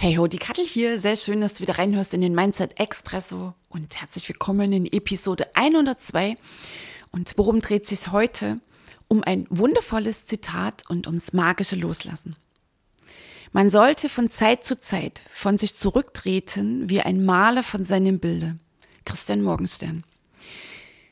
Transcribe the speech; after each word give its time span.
Hey 0.00 0.14
ho, 0.14 0.28
die 0.28 0.38
Kattel 0.38 0.64
hier. 0.64 1.00
Sehr 1.00 1.16
schön, 1.16 1.40
dass 1.40 1.54
du 1.54 1.60
wieder 1.62 1.76
reinhörst 1.76 2.14
in 2.14 2.20
den 2.20 2.32
Mindset 2.32 2.78
Expresso 2.78 3.54
und 3.68 4.00
herzlich 4.00 4.28
willkommen 4.28 4.72
in 4.72 4.86
Episode 4.86 5.50
102. 5.56 6.36
Und 7.10 7.34
worum 7.36 7.60
dreht 7.60 7.88
sich 7.88 8.12
heute? 8.12 8.60
Um 9.08 9.24
ein 9.24 9.48
wundervolles 9.50 10.24
Zitat 10.24 10.88
und 10.88 11.08
ums 11.08 11.32
magische 11.32 11.74
Loslassen. 11.74 12.36
Man 13.50 13.70
sollte 13.70 14.08
von 14.08 14.30
Zeit 14.30 14.62
zu 14.62 14.78
Zeit 14.78 15.22
von 15.34 15.58
sich 15.58 15.74
zurücktreten 15.74 16.88
wie 16.88 17.00
ein 17.00 17.24
Maler 17.24 17.64
von 17.64 17.84
seinem 17.84 18.20
Bilde. 18.20 18.56
Christian 19.04 19.42
Morgenstern. 19.42 20.04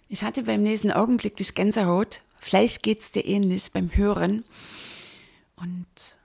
Ich 0.08 0.22
hatte 0.22 0.44
beim 0.44 0.62
nächsten 0.62 0.92
augenblicklich 0.92 1.56
Gänsehaut. 1.56 2.20
Vielleicht 2.38 2.84
geht's 2.84 3.10
dir 3.10 3.24
ähnlich 3.24 3.72
beim 3.72 3.96
Hören. 3.96 4.44
Und 5.56 6.16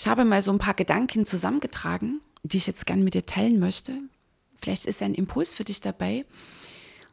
ich 0.00 0.08
habe 0.08 0.24
mal 0.24 0.40
so 0.40 0.50
ein 0.50 0.56
paar 0.56 0.72
Gedanken 0.72 1.26
zusammengetragen, 1.26 2.22
die 2.42 2.56
ich 2.56 2.66
jetzt 2.66 2.86
gerne 2.86 3.04
mit 3.04 3.12
dir 3.12 3.26
teilen 3.26 3.58
möchte. 3.60 3.92
Vielleicht 4.62 4.86
ist 4.86 5.02
ein 5.02 5.12
Impuls 5.12 5.52
für 5.52 5.64
dich 5.64 5.82
dabei 5.82 6.24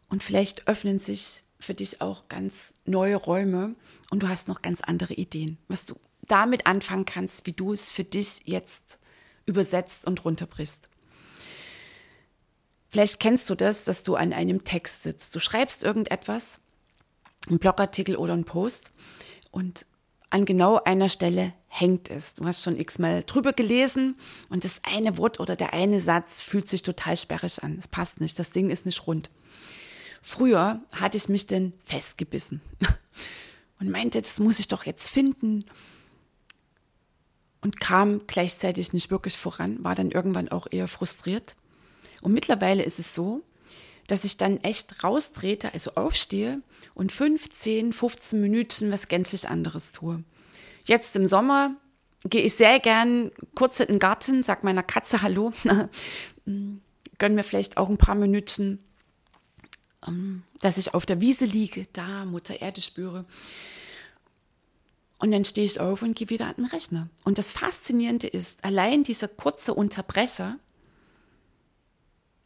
und 0.08 0.24
vielleicht 0.24 0.70
öffnen 0.70 0.98
sich 0.98 1.44
für 1.60 1.74
dich 1.74 2.00
auch 2.00 2.30
ganz 2.30 2.76
neue 2.86 3.18
Räume 3.18 3.76
und 4.10 4.24
du 4.24 4.30
hast 4.30 4.48
noch 4.48 4.62
ganz 4.62 4.80
andere 4.80 5.16
Ideen, 5.16 5.58
was 5.68 5.86
du 5.86 5.96
damit 6.28 6.66
anfangen 6.66 7.04
kannst, 7.04 7.46
wie 7.46 7.52
du 7.52 7.74
es 7.74 7.90
für 7.90 8.06
dich 8.06 8.40
jetzt 8.46 9.00
übersetzt 9.46 10.08
und 10.08 10.24
runterbrichst. 10.24 10.90
Vielleicht 12.90 13.20
kennst 13.20 13.50
du 13.50 13.56
das, 13.56 13.84
dass 13.84 14.04
du 14.04 14.16
an 14.16 14.32
einem 14.32 14.64
Text 14.64 15.04
sitzt. 15.04 15.36
Du 15.36 15.40
schreibst 15.40 15.84
irgendetwas, 15.84 16.62
einen 17.50 17.60
Blogartikel 17.60 18.16
oder 18.16 18.32
einen 18.32 18.46
Post 18.46 18.94
und 19.52 19.86
an 20.30 20.46
genau 20.46 20.82
einer 20.84 21.10
Stelle 21.10 21.54
hängt 21.68 22.10
es. 22.10 22.34
Du 22.34 22.46
hast 22.46 22.64
schon 22.64 22.78
x-mal 22.78 23.24
drüber 23.24 23.54
gelesen 23.54 24.18
und 24.50 24.64
das 24.64 24.82
eine 24.84 25.18
Wort 25.18 25.40
oder 25.40 25.56
der 25.56 25.74
eine 25.74 26.00
Satz 26.00 26.42
fühlt 26.42 26.68
sich 26.68 26.84
total 26.84 27.18
sperrig 27.18 27.64
an. 27.64 27.78
Es 27.78 27.88
passt 27.88 28.20
nicht, 28.20 28.38
das 28.40 28.50
Ding 28.50 28.70
ist 28.70 28.86
nicht 28.86 29.08
rund. 29.08 29.30
Früher 30.22 30.82
hatte 30.94 31.18
ich 31.18 31.30
mich 31.30 31.48
denn 31.48 31.74
festgebissen 31.86 32.62
und 33.80 33.90
meinte, 33.90 34.22
das 34.22 34.40
muss 34.40 34.60
ich 34.60 34.68
doch 34.68 34.86
jetzt 34.86 35.10
finden 35.10 35.66
und 37.62 37.80
kam 37.80 38.22
gleichzeitig 38.28 38.94
nicht 38.94 39.12
wirklich 39.12 39.38
voran, 39.38 39.84
war 39.84 39.96
dann 39.96 40.12
irgendwann 40.12 40.50
auch 40.50 40.68
eher 40.70 40.88
frustriert. 40.88 41.56
Und 42.22 42.34
mittlerweile 42.34 42.84
ist 42.84 43.00
es 43.00 43.16
so, 43.16 43.44
dass 44.08 44.24
ich 44.24 44.38
dann 44.38 44.58
echt 44.64 45.04
raustrete, 45.04 45.74
also 45.74 45.92
aufstehe 45.96 46.62
und 46.94 47.12
15, 47.12 47.94
15 47.94 48.42
Minuten 48.42 48.92
was 48.92 49.08
gänzlich 49.08 49.50
anderes 49.50 49.92
tue. 49.92 50.24
Jetzt 50.86 51.16
im 51.16 51.28
Sommer 51.28 51.76
gehe 52.24 52.42
ich 52.42 52.56
sehr 52.56 52.80
gern 52.80 53.32
kurz 53.54 53.80
in 53.80 53.88
den 53.88 54.00
Garten, 54.00 54.42
sag 54.44 54.64
meiner 54.64 54.84
Katze 54.84 55.22
Hallo, 55.22 55.52
gönn 56.46 57.36
mir 57.36 57.44
vielleicht 57.44 57.78
auch 57.78 57.90
ein 57.90 57.98
paar 57.98 58.16
Minuten, 58.16 58.80
ähm, 60.08 60.44
dass 60.62 60.78
ich 60.78 60.94
auf 60.94 61.06
der 61.06 61.22
Wiese 61.22 61.46
liege, 61.46 61.86
da 61.94 62.26
Mutter 62.26 62.62
Erde 62.62 62.82
spüre. 62.82 63.26
Und 65.20 65.32
dann 65.32 65.46
stehe 65.46 65.66
ich 65.66 65.80
auf 65.80 66.04
und 66.04 66.16
gehe 66.16 66.30
wieder 66.30 66.46
an 66.46 66.56
den 66.58 66.66
Rechner. 66.66 67.10
Und 67.24 67.40
das 67.40 67.52
Faszinierende 67.52 68.28
ist, 68.28 68.64
allein 68.64 69.04
dieser 69.04 69.28
kurze 69.28 69.74
Unterbrecher 69.74 70.60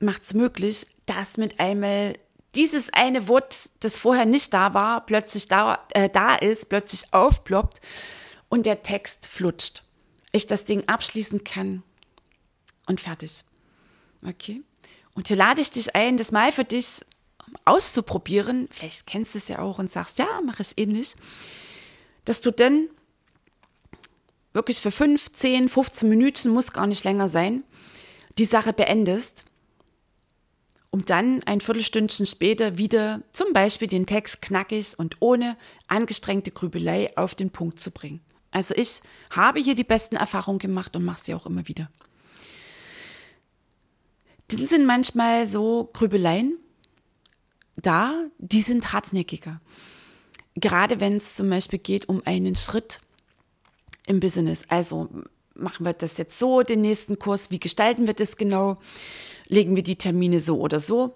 macht 0.01 0.23
es 0.23 0.33
möglich, 0.33 0.87
dass 1.05 1.37
mit 1.37 1.59
einmal 1.59 2.17
dieses 2.55 2.91
eine 2.91 3.27
Wort, 3.27 3.69
das 3.79 3.97
vorher 3.97 4.25
nicht 4.25 4.53
da 4.53 4.73
war, 4.73 5.05
plötzlich 5.05 5.47
da, 5.47 5.85
äh, 5.91 6.09
da 6.09 6.35
ist, 6.35 6.69
plötzlich 6.69 7.13
aufploppt 7.13 7.79
und 8.49 8.65
der 8.65 8.83
Text 8.83 9.27
flutscht. 9.27 9.83
Ich 10.31 10.47
das 10.47 10.65
Ding 10.65 10.87
abschließen 10.87 11.43
kann 11.43 11.83
und 12.87 12.99
fertig. 12.99 13.43
Okay? 14.25 14.61
Und 15.13 15.27
hier 15.27 15.37
lade 15.37 15.61
ich 15.61 15.71
dich 15.71 15.95
ein, 15.95 16.17
das 16.17 16.31
mal 16.31 16.51
für 16.51 16.63
dich 16.63 17.05
auszuprobieren. 17.65 18.67
Vielleicht 18.71 19.07
kennst 19.07 19.33
du 19.33 19.37
es 19.37 19.47
ja 19.47 19.59
auch 19.59 19.79
und 19.79 19.91
sagst, 19.91 20.19
ja, 20.19 20.41
mache 20.45 20.61
ich 20.61 20.77
ähnlich. 20.77 21.15
Dass 22.25 22.41
du 22.41 22.51
dann 22.51 22.89
wirklich 24.53 24.79
für 24.81 24.91
5, 24.91 25.31
10, 25.31 25.69
15 25.69 26.09
Minuten, 26.09 26.49
muss 26.49 26.73
gar 26.73 26.87
nicht 26.87 27.03
länger 27.03 27.29
sein, 27.29 27.63
die 28.37 28.45
Sache 28.45 28.73
beendest 28.73 29.45
um 30.91 31.05
dann 31.05 31.41
ein 31.43 31.61
Viertelstündchen 31.61 32.25
später 32.25 32.77
wieder 32.77 33.21
zum 33.31 33.53
Beispiel 33.53 33.87
den 33.87 34.05
Text 34.05 34.41
knackig 34.41 34.99
und 34.99 35.17
ohne 35.21 35.57
angestrengte 35.87 36.51
Grübelei 36.51 37.15
auf 37.17 37.33
den 37.33 37.49
Punkt 37.49 37.79
zu 37.79 37.91
bringen. 37.91 38.19
Also 38.51 38.75
ich 38.75 39.01
habe 39.29 39.61
hier 39.61 39.75
die 39.75 39.85
besten 39.85 40.17
Erfahrungen 40.17 40.59
gemacht 40.59 40.95
und 40.95 41.05
mache 41.05 41.21
sie 41.21 41.33
auch 41.33 41.45
immer 41.45 41.67
wieder. 41.69 41.89
Dann 44.49 44.67
sind 44.67 44.85
manchmal 44.85 45.47
so 45.47 45.89
Grübeleien 45.93 46.57
da, 47.77 48.25
die 48.37 48.61
sind 48.61 48.91
hartnäckiger. 48.91 49.61
Gerade 50.55 50.99
wenn 50.99 51.15
es 51.15 51.35
zum 51.35 51.49
Beispiel 51.49 51.79
geht 51.79 52.09
um 52.09 52.21
einen 52.25 52.55
Schritt 52.55 52.99
im 54.07 54.19
Business. 54.19 54.63
Also 54.67 55.09
machen 55.55 55.85
wir 55.85 55.93
das 55.93 56.17
jetzt 56.17 56.39
so, 56.39 56.61
den 56.61 56.81
nächsten 56.81 57.19
Kurs, 57.19 57.51
wie 57.51 57.59
gestalten 57.59 58.07
wir 58.07 58.13
das 58.13 58.37
genau? 58.37 58.77
legen 59.51 59.75
wir 59.75 59.83
die 59.83 59.97
Termine 59.97 60.39
so 60.39 60.59
oder 60.59 60.79
so. 60.79 61.15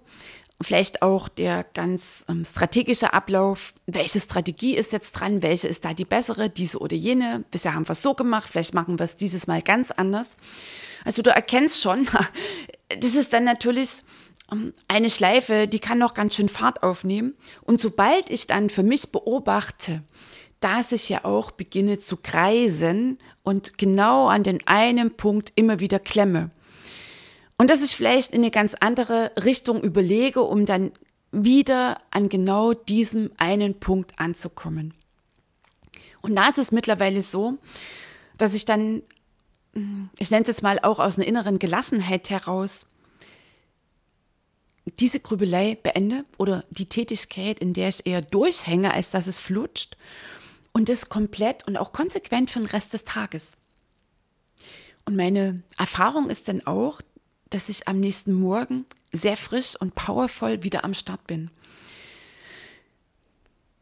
Vielleicht 0.60 1.02
auch 1.02 1.28
der 1.28 1.64
ganz 1.64 2.24
ähm, 2.28 2.44
strategische 2.44 3.12
Ablauf. 3.12 3.74
Welche 3.86 4.20
Strategie 4.20 4.74
ist 4.74 4.92
jetzt 4.92 5.12
dran? 5.12 5.42
Welche 5.42 5.68
ist 5.68 5.84
da 5.84 5.92
die 5.92 6.04
bessere? 6.04 6.48
Diese 6.48 6.78
oder 6.78 6.96
jene? 6.96 7.44
Bisher 7.50 7.74
haben 7.74 7.86
wir 7.88 7.92
es 7.92 8.02
so 8.02 8.14
gemacht. 8.14 8.48
Vielleicht 8.50 8.72
machen 8.72 8.98
wir 8.98 9.04
es 9.04 9.16
dieses 9.16 9.46
Mal 9.46 9.60
ganz 9.60 9.90
anders. 9.90 10.38
Also 11.04 11.20
du 11.20 11.30
erkennst 11.30 11.82
schon, 11.82 12.06
das 13.00 13.14
ist 13.14 13.32
dann 13.32 13.44
natürlich 13.44 14.02
ähm, 14.50 14.72
eine 14.88 15.10
Schleife, 15.10 15.66
die 15.66 15.78
kann 15.78 15.98
noch 15.98 16.14
ganz 16.14 16.34
schön 16.34 16.48
Fahrt 16.48 16.82
aufnehmen. 16.82 17.34
Und 17.62 17.80
sobald 17.80 18.30
ich 18.30 18.46
dann 18.46 18.70
für 18.70 18.82
mich 18.82 19.12
beobachte, 19.12 20.02
dass 20.60 20.92
ich 20.92 21.08
ja 21.08 21.24
auch 21.24 21.50
beginne 21.50 21.98
zu 21.98 22.16
kreisen 22.16 23.18
und 23.42 23.78
genau 23.78 24.26
an 24.26 24.42
den 24.42 24.66
einen 24.66 25.16
Punkt 25.16 25.52
immer 25.54 25.80
wieder 25.80 25.98
klemme, 25.98 26.50
und 27.58 27.70
dass 27.70 27.82
ich 27.82 27.96
vielleicht 27.96 28.32
in 28.32 28.42
eine 28.42 28.50
ganz 28.50 28.74
andere 28.74 29.32
Richtung 29.42 29.82
überlege, 29.82 30.42
um 30.42 30.66
dann 30.66 30.92
wieder 31.32 32.00
an 32.10 32.28
genau 32.28 32.74
diesem 32.74 33.30
einen 33.38 33.78
Punkt 33.78 34.18
anzukommen. 34.18 34.94
Und 36.20 36.34
da 36.34 36.48
ist 36.48 36.58
es 36.58 36.72
mittlerweile 36.72 37.20
so, 37.20 37.58
dass 38.36 38.54
ich 38.54 38.64
dann, 38.64 39.02
hm, 39.74 40.10
ich 40.18 40.30
nenne 40.30 40.42
es 40.42 40.48
jetzt 40.48 40.62
mal 40.62 40.78
auch 40.82 40.98
aus 40.98 41.16
einer 41.16 41.26
inneren 41.26 41.58
Gelassenheit 41.58 42.28
heraus, 42.30 42.86
diese 45.00 45.20
Grübelei 45.20 45.76
beende 45.82 46.24
oder 46.38 46.64
die 46.70 46.86
Tätigkeit, 46.86 47.58
in 47.58 47.72
der 47.72 47.88
ich 47.88 48.06
eher 48.06 48.22
durchhänge, 48.22 48.92
als 48.92 49.10
dass 49.10 49.26
es 49.26 49.40
flutscht 49.40 49.96
und 50.76 50.90
das 50.90 51.08
komplett 51.08 51.66
und 51.66 51.78
auch 51.78 51.90
konsequent 51.94 52.50
für 52.50 52.60
den 52.60 52.68
Rest 52.68 52.92
des 52.92 53.06
Tages. 53.06 53.56
Und 55.06 55.16
meine 55.16 55.62
Erfahrung 55.78 56.28
ist 56.28 56.48
dann 56.48 56.66
auch, 56.66 57.00
dass 57.48 57.70
ich 57.70 57.88
am 57.88 57.98
nächsten 57.98 58.34
Morgen 58.34 58.84
sehr 59.10 59.38
frisch 59.38 59.74
und 59.74 59.94
powervoll 59.94 60.64
wieder 60.64 60.84
am 60.84 60.92
Start 60.92 61.26
bin. 61.26 61.50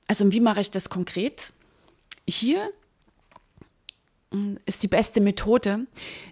Also 0.06 0.30
wie 0.30 0.38
mache 0.38 0.60
ich 0.60 0.70
das 0.70 0.88
konkret? 0.88 1.52
Hier 2.28 2.70
hm, 4.30 4.60
ist 4.64 4.84
die 4.84 4.88
beste 4.88 5.20
Methode, 5.20 5.88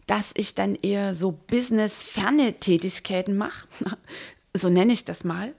dass 0.07 0.31
ich 0.37 0.55
dann 0.55 0.77
eher 0.77 1.17
so 1.17 1.33
businessferne 1.33 2.61
Tätigkeiten 2.61 3.37
mache. 3.37 3.67
So 4.55 4.69
nenne 4.69 4.93
ich 4.93 5.07
das 5.07 5.25
mal. 5.25 5.55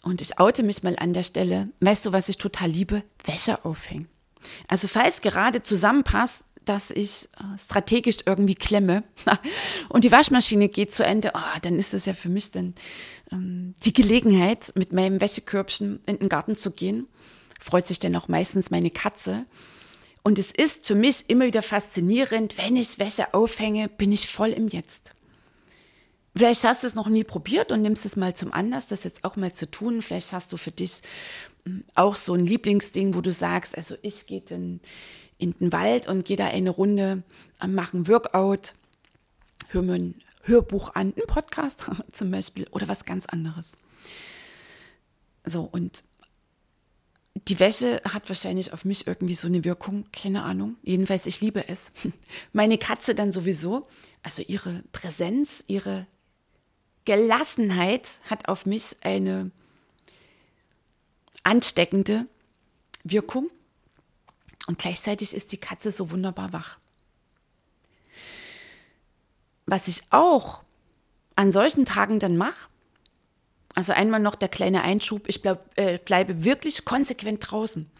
Und 0.00 0.22
ich 0.22 0.40
oute 0.40 0.62
mich 0.62 0.82
mal 0.82 0.96
an 0.98 1.12
der 1.12 1.22
Stelle. 1.22 1.68
Weißt 1.80 2.06
du, 2.06 2.12
was 2.12 2.30
ich 2.30 2.38
total 2.38 2.70
liebe? 2.70 3.02
Wäsche 3.24 3.62
aufhängen. 3.66 4.08
Also 4.68 4.88
falls 4.88 5.20
gerade 5.20 5.62
zusammenpasst, 5.62 6.44
dass 6.64 6.90
ich 6.90 7.28
äh, 7.38 7.58
strategisch 7.58 8.18
irgendwie 8.24 8.54
klemme 8.54 9.02
und 9.88 10.04
die 10.04 10.12
Waschmaschine 10.12 10.68
geht 10.68 10.92
zu 10.92 11.04
Ende, 11.04 11.32
oh, 11.34 11.58
dann 11.62 11.76
ist 11.76 11.92
das 11.92 12.06
ja 12.06 12.12
für 12.12 12.28
mich 12.28 12.52
dann 12.52 12.74
ähm, 13.32 13.74
die 13.84 13.92
Gelegenheit, 13.92 14.72
mit 14.76 14.92
meinem 14.92 15.20
Wäschekörbchen 15.20 16.00
in 16.06 16.18
den 16.18 16.28
Garten 16.28 16.54
zu 16.54 16.70
gehen 16.70 17.08
freut 17.62 17.86
sich 17.86 17.98
dann 17.98 18.16
auch 18.16 18.28
meistens 18.28 18.70
meine 18.70 18.90
Katze. 18.90 19.44
Und 20.22 20.38
es 20.38 20.52
ist 20.52 20.86
für 20.86 20.94
mich 20.94 21.28
immer 21.28 21.46
wieder 21.46 21.62
faszinierend, 21.62 22.58
wenn 22.58 22.76
ich 22.76 22.98
Wäsche 22.98 23.34
aufhänge, 23.34 23.88
bin 23.88 24.12
ich 24.12 24.28
voll 24.28 24.50
im 24.50 24.68
Jetzt. 24.68 25.10
Vielleicht 26.34 26.64
hast 26.64 26.82
du 26.82 26.86
es 26.86 26.94
noch 26.94 27.08
nie 27.08 27.24
probiert 27.24 27.72
und 27.72 27.82
nimmst 27.82 28.06
es 28.06 28.16
mal 28.16 28.34
zum 28.34 28.52
Anlass, 28.52 28.88
das 28.88 29.04
jetzt 29.04 29.24
auch 29.24 29.36
mal 29.36 29.52
zu 29.52 29.70
tun. 29.70 30.00
Vielleicht 30.00 30.32
hast 30.32 30.52
du 30.52 30.56
für 30.56 30.70
dich 30.70 31.02
auch 31.94 32.16
so 32.16 32.34
ein 32.34 32.46
Lieblingsding, 32.46 33.14
wo 33.14 33.20
du 33.20 33.32
sagst, 33.32 33.76
also 33.76 33.96
ich 34.02 34.26
gehe 34.26 34.42
in, 34.50 34.80
in 35.38 35.52
den 35.58 35.72
Wald 35.72 36.08
und 36.08 36.24
gehe 36.24 36.36
da 36.36 36.46
eine 36.46 36.70
Runde, 36.70 37.22
äh, 37.60 37.66
mache 37.66 37.96
ein 37.96 38.08
Workout, 38.08 38.74
höre 39.68 39.82
mir 39.82 39.94
ein 39.94 40.14
Hörbuch 40.44 40.94
an, 40.94 41.12
ein 41.16 41.26
Podcast 41.26 41.88
zum 42.12 42.30
Beispiel 42.30 42.66
oder 42.70 42.88
was 42.88 43.04
ganz 43.04 43.26
anderes. 43.26 43.78
So, 45.44 45.62
und 45.62 46.04
die 47.48 47.58
Wäsche 47.58 48.00
hat 48.04 48.28
wahrscheinlich 48.28 48.72
auf 48.72 48.84
mich 48.84 49.06
irgendwie 49.06 49.34
so 49.34 49.48
eine 49.48 49.64
Wirkung, 49.64 50.04
keine 50.12 50.42
Ahnung. 50.42 50.76
Jedenfalls, 50.82 51.26
ich 51.26 51.40
liebe 51.40 51.68
es. 51.68 51.90
Meine 52.52 52.78
Katze 52.78 53.14
dann 53.14 53.32
sowieso. 53.32 53.88
Also 54.22 54.42
ihre 54.46 54.84
Präsenz, 54.92 55.64
ihre 55.66 56.06
Gelassenheit 57.04 58.20
hat 58.28 58.48
auf 58.48 58.66
mich 58.66 58.96
eine 59.00 59.50
ansteckende 61.44 62.26
Wirkung. 63.04 63.50
Und 64.66 64.78
gleichzeitig 64.78 65.34
ist 65.34 65.52
die 65.52 65.58
Katze 65.58 65.90
so 65.90 66.10
wunderbar 66.10 66.52
wach. 66.52 66.78
Was 69.66 69.88
ich 69.88 70.02
auch 70.10 70.62
an 71.34 71.50
solchen 71.50 71.84
Tagen 71.84 72.18
dann 72.18 72.36
mache, 72.36 72.68
also 73.74 73.92
einmal 73.92 74.20
noch 74.20 74.34
der 74.34 74.48
kleine 74.48 74.82
Einschub, 74.82 75.28
ich 75.28 75.42
bleib, 75.42 75.62
äh, 75.76 75.98
bleibe 75.98 76.44
wirklich 76.44 76.84
konsequent 76.84 77.50
draußen. 77.50 77.90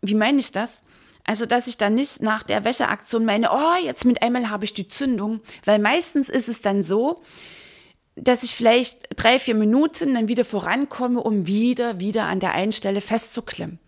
Wie 0.00 0.14
meine 0.14 0.38
ich 0.38 0.52
das? 0.52 0.82
Also, 1.24 1.44
dass 1.44 1.66
ich 1.66 1.76
dann 1.76 1.94
nicht 1.94 2.22
nach 2.22 2.42
der 2.42 2.64
Wäscheaktion 2.64 3.26
meine, 3.26 3.52
oh, 3.52 3.74
jetzt 3.84 4.06
mit 4.06 4.22
einmal 4.22 4.48
habe 4.48 4.64
ich 4.64 4.72
die 4.72 4.88
Zündung, 4.88 5.40
weil 5.66 5.78
meistens 5.78 6.30
ist 6.30 6.48
es 6.48 6.62
dann 6.62 6.82
so, 6.82 7.22
dass 8.20 8.42
ich 8.42 8.54
vielleicht 8.54 9.08
drei, 9.16 9.38
vier 9.38 9.54
Minuten 9.54 10.14
dann 10.14 10.28
wieder 10.28 10.44
vorankomme, 10.44 11.22
um 11.22 11.46
wieder, 11.46 12.00
wieder 12.00 12.24
an 12.24 12.40
der 12.40 12.52
einen 12.52 12.72
Stelle 12.72 13.00
festzuklemmen. 13.00 13.78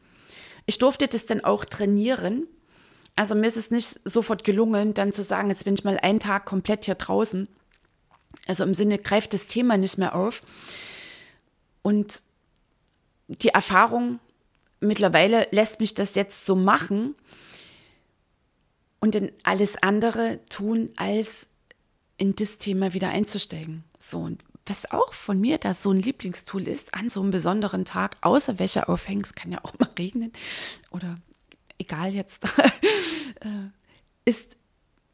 Ich 0.66 0.78
durfte 0.78 1.08
das 1.08 1.26
dann 1.26 1.42
auch 1.42 1.64
trainieren. 1.64 2.46
Also 3.16 3.34
mir 3.34 3.46
ist 3.46 3.56
es 3.56 3.70
nicht 3.70 4.00
sofort 4.08 4.44
gelungen, 4.44 4.94
dann 4.94 5.12
zu 5.12 5.22
sagen, 5.22 5.50
jetzt 5.50 5.64
bin 5.64 5.74
ich 5.74 5.84
mal 5.84 5.98
einen 5.98 6.20
Tag 6.20 6.46
komplett 6.46 6.84
hier 6.84 6.94
draußen. 6.94 7.48
Also 8.46 8.64
im 8.64 8.74
Sinne, 8.74 8.98
greift 8.98 9.34
das 9.34 9.46
Thema 9.46 9.76
nicht 9.76 9.98
mehr 9.98 10.14
auf. 10.14 10.42
Und 11.82 12.22
die 13.28 13.48
Erfahrung 13.48 14.20
mittlerweile 14.80 15.48
lässt 15.50 15.80
mich 15.80 15.94
das 15.94 16.14
jetzt 16.14 16.44
so 16.44 16.54
machen 16.54 17.14
und 19.00 19.14
dann 19.14 19.30
alles 19.42 19.82
andere 19.82 20.40
tun, 20.48 20.90
als 20.96 21.49
in 22.20 22.36
das 22.36 22.58
Thema 22.58 22.92
wieder 22.92 23.08
einzusteigen. 23.08 23.82
So, 23.98 24.18
und 24.18 24.44
was 24.66 24.90
auch 24.90 25.14
von 25.14 25.40
mir 25.40 25.56
da 25.56 25.72
so 25.72 25.90
ein 25.90 26.02
Lieblingstool 26.02 26.68
ist, 26.68 26.94
an 26.94 27.08
so 27.08 27.22
einem 27.22 27.30
besonderen 27.30 27.86
Tag, 27.86 28.18
außer 28.20 28.58
Wäsche 28.58 28.88
aufhängen, 28.88 29.22
es 29.22 29.34
kann 29.34 29.50
ja 29.50 29.64
auch 29.64 29.72
mal 29.78 29.88
regnen 29.98 30.30
oder 30.90 31.16
egal 31.78 32.14
jetzt, 32.14 32.38
äh, 33.40 33.70
ist 34.26 34.58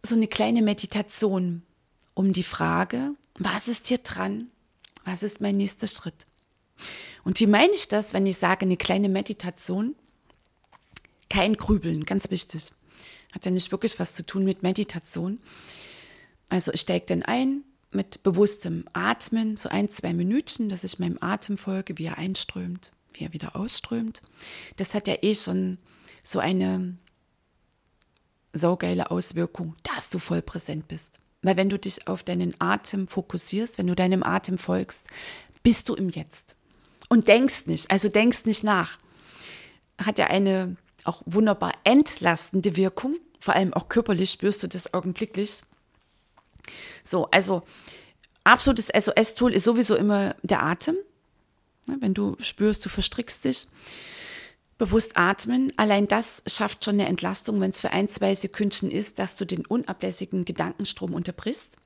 so 0.02 0.16
eine 0.16 0.26
kleine 0.26 0.62
Meditation 0.62 1.62
um 2.14 2.32
die 2.32 2.42
Frage, 2.42 3.12
was 3.38 3.68
ist 3.68 3.86
hier 3.86 3.98
dran? 3.98 4.48
Was 5.04 5.22
ist 5.22 5.40
mein 5.40 5.56
nächster 5.56 5.86
Schritt? 5.86 6.26
Und 7.22 7.38
wie 7.38 7.46
meine 7.46 7.72
ich 7.72 7.86
das, 7.86 8.14
wenn 8.14 8.26
ich 8.26 8.36
sage, 8.36 8.66
eine 8.66 8.76
kleine 8.76 9.08
Meditation? 9.08 9.94
Kein 11.30 11.56
Grübeln, 11.56 12.04
ganz 12.04 12.30
wichtig. 12.30 12.72
Hat 13.32 13.44
ja 13.44 13.52
nicht 13.52 13.70
wirklich 13.70 13.98
was 14.00 14.14
zu 14.14 14.26
tun 14.26 14.44
mit 14.44 14.64
Meditation. 14.64 15.38
Also 16.48 16.72
ich 16.72 16.82
steige 16.82 17.06
dann 17.06 17.22
ein 17.22 17.64
mit 17.90 18.22
bewusstem 18.22 18.84
Atmen, 18.92 19.56
so 19.56 19.68
ein, 19.68 19.88
zwei 19.88 20.12
Minuten, 20.12 20.68
dass 20.68 20.84
ich 20.84 20.98
meinem 20.98 21.18
Atem 21.20 21.56
folge, 21.56 21.98
wie 21.98 22.06
er 22.06 22.18
einströmt, 22.18 22.92
wie 23.14 23.24
er 23.24 23.32
wieder 23.32 23.56
ausströmt. 23.56 24.22
Das 24.76 24.94
hat 24.94 25.08
ja 25.08 25.16
eh 25.22 25.34
schon 25.34 25.78
so 26.22 26.38
eine 26.38 26.96
saugeile 28.52 29.10
Auswirkung, 29.10 29.76
dass 29.82 30.10
du 30.10 30.18
voll 30.18 30.42
präsent 30.42 30.88
bist. 30.88 31.18
Weil 31.42 31.56
wenn 31.56 31.68
du 31.68 31.78
dich 31.78 32.08
auf 32.08 32.22
deinen 32.22 32.54
Atem 32.60 33.08
fokussierst, 33.08 33.78
wenn 33.78 33.86
du 33.86 33.94
deinem 33.94 34.22
Atem 34.22 34.58
folgst, 34.58 35.06
bist 35.62 35.88
du 35.88 35.94
im 35.94 36.10
Jetzt 36.10 36.56
und 37.08 37.28
denkst 37.28 37.66
nicht, 37.66 37.90
also 37.90 38.08
denkst 38.08 38.46
nicht 38.46 38.64
nach. 38.64 38.98
Hat 39.98 40.18
ja 40.18 40.26
eine 40.26 40.76
auch 41.04 41.22
wunderbar 41.24 41.72
entlastende 41.84 42.76
Wirkung, 42.76 43.16
vor 43.38 43.54
allem 43.54 43.72
auch 43.74 43.88
körperlich 43.88 44.30
spürst 44.30 44.62
du 44.62 44.66
das 44.66 44.92
augenblicklich. 44.92 45.62
So, 47.04 47.26
also 47.30 47.62
absolutes 48.44 48.88
SOS-Tool 48.88 49.52
ist 49.52 49.64
sowieso 49.64 49.96
immer 49.96 50.34
der 50.42 50.62
Atem. 50.62 50.96
Wenn 51.86 52.14
du 52.14 52.36
spürst, 52.40 52.84
du 52.84 52.88
verstrickst 52.88 53.44
dich, 53.44 53.68
bewusst 54.78 55.16
atmen. 55.16 55.72
Allein 55.76 56.08
das 56.08 56.42
schafft 56.46 56.84
schon 56.84 56.94
eine 56.94 57.06
Entlastung, 57.06 57.60
wenn 57.60 57.70
es 57.70 57.80
für 57.80 57.92
ein, 57.92 58.08
zwei 58.08 58.34
Sekündchen 58.34 58.90
ist, 58.90 59.18
dass 59.18 59.36
du 59.36 59.44
den 59.44 59.64
unablässigen 59.64 60.44
Gedankenstrom 60.44 61.14
unterbrichst. 61.14 61.76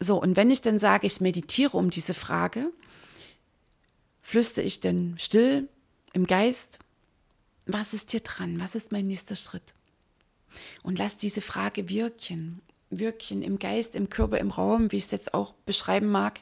So, 0.00 0.20
und 0.20 0.36
wenn 0.36 0.50
ich 0.50 0.60
dann 0.60 0.78
sage, 0.78 1.06
ich 1.06 1.20
meditiere 1.20 1.76
um 1.76 1.90
diese 1.90 2.12
Frage, 2.12 2.70
flüstere 4.20 4.64
ich 4.64 4.80
denn 4.80 5.16
still 5.18 5.68
im 6.12 6.26
Geist, 6.26 6.80
was 7.66 7.94
ist 7.94 8.10
hier 8.10 8.20
dran? 8.20 8.60
Was 8.60 8.74
ist 8.74 8.92
mein 8.92 9.04
nächster 9.04 9.36
Schritt? 9.36 9.74
Und 10.82 10.98
lass 10.98 11.16
diese 11.16 11.40
Frage 11.40 11.88
wirken, 11.88 12.60
wirken 12.90 13.42
im 13.42 13.58
Geist, 13.58 13.96
im 13.96 14.08
Körper, 14.08 14.38
im 14.38 14.50
Raum, 14.50 14.92
wie 14.92 14.96
ich 14.96 15.04
es 15.04 15.10
jetzt 15.10 15.34
auch 15.34 15.52
beschreiben 15.64 16.08
mag. 16.08 16.40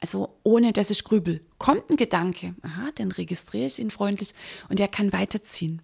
Also 0.00 0.38
ohne 0.44 0.72
dass 0.72 0.90
ich 0.90 1.04
grübel. 1.04 1.40
Kommt 1.58 1.90
ein 1.90 1.96
Gedanke, 1.96 2.54
aha, 2.62 2.90
dann 2.94 3.10
registriere 3.10 3.66
ich 3.66 3.78
ihn 3.78 3.90
freundlich 3.90 4.34
und 4.68 4.78
er 4.80 4.88
kann 4.88 5.12
weiterziehen. 5.12 5.82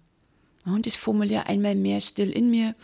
Und 0.65 0.87
ich 0.87 0.97
formuliere 0.97 1.47
einmal 1.47 1.75
mehr 1.75 2.01
still 2.01 2.31
in 2.31 2.49
mir, 2.49 2.75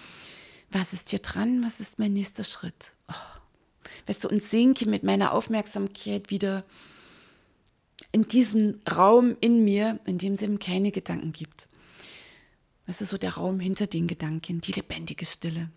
was 0.69 0.94
ist 0.94 1.10
hier 1.10 1.19
dran, 1.19 1.63
was 1.63 1.80
ist 1.80 2.00
mein 2.00 2.13
nächster 2.13 2.44
Schritt? 2.44 2.94
Oh. 3.09 3.31
Weißt 4.07 4.23
du, 4.23 4.30
und 4.30 4.42
sinke 4.42 4.88
mit 4.88 5.04
meiner 5.04 5.33
Aufmerksamkeit 5.33 6.30
wieder 6.30 6.64
in 8.11 8.28
diesen 8.28 8.81
Raum 8.90 9.38
in 9.42 9.64
mir, 9.64 10.00
in 10.06 10.18
dem 10.18 10.33
es 10.33 10.42
eben 10.42 10.59
keine 10.59 10.92
Gedanken 10.92 11.33
gibt. 11.33 11.69
Das 12.88 13.02
ist 13.02 13.09
so 13.09 13.18
der 13.18 13.35
Raum 13.35 13.59
hinter 13.59 13.88
den 13.88 14.07
Gedanken, 14.07 14.61
die 14.61 14.73
lebendige 14.73 15.26
Stille. 15.26 15.69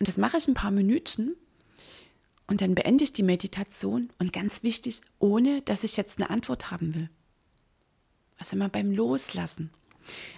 Und 0.00 0.08
das 0.08 0.16
mache 0.16 0.38
ich 0.38 0.48
ein 0.48 0.54
paar 0.54 0.70
Minuten 0.72 1.36
und 2.46 2.62
dann 2.62 2.74
beende 2.74 3.04
ich 3.04 3.12
die 3.12 3.22
Meditation 3.22 4.10
und 4.18 4.32
ganz 4.32 4.64
wichtig, 4.64 5.02
ohne 5.20 5.62
dass 5.62 5.84
ich 5.84 5.96
jetzt 5.96 6.18
eine 6.18 6.30
Antwort 6.30 6.72
haben 6.72 6.94
will. 6.94 7.10
Also 8.38 8.56
immer 8.56 8.70
beim 8.70 8.90
Loslassen. 8.90 9.70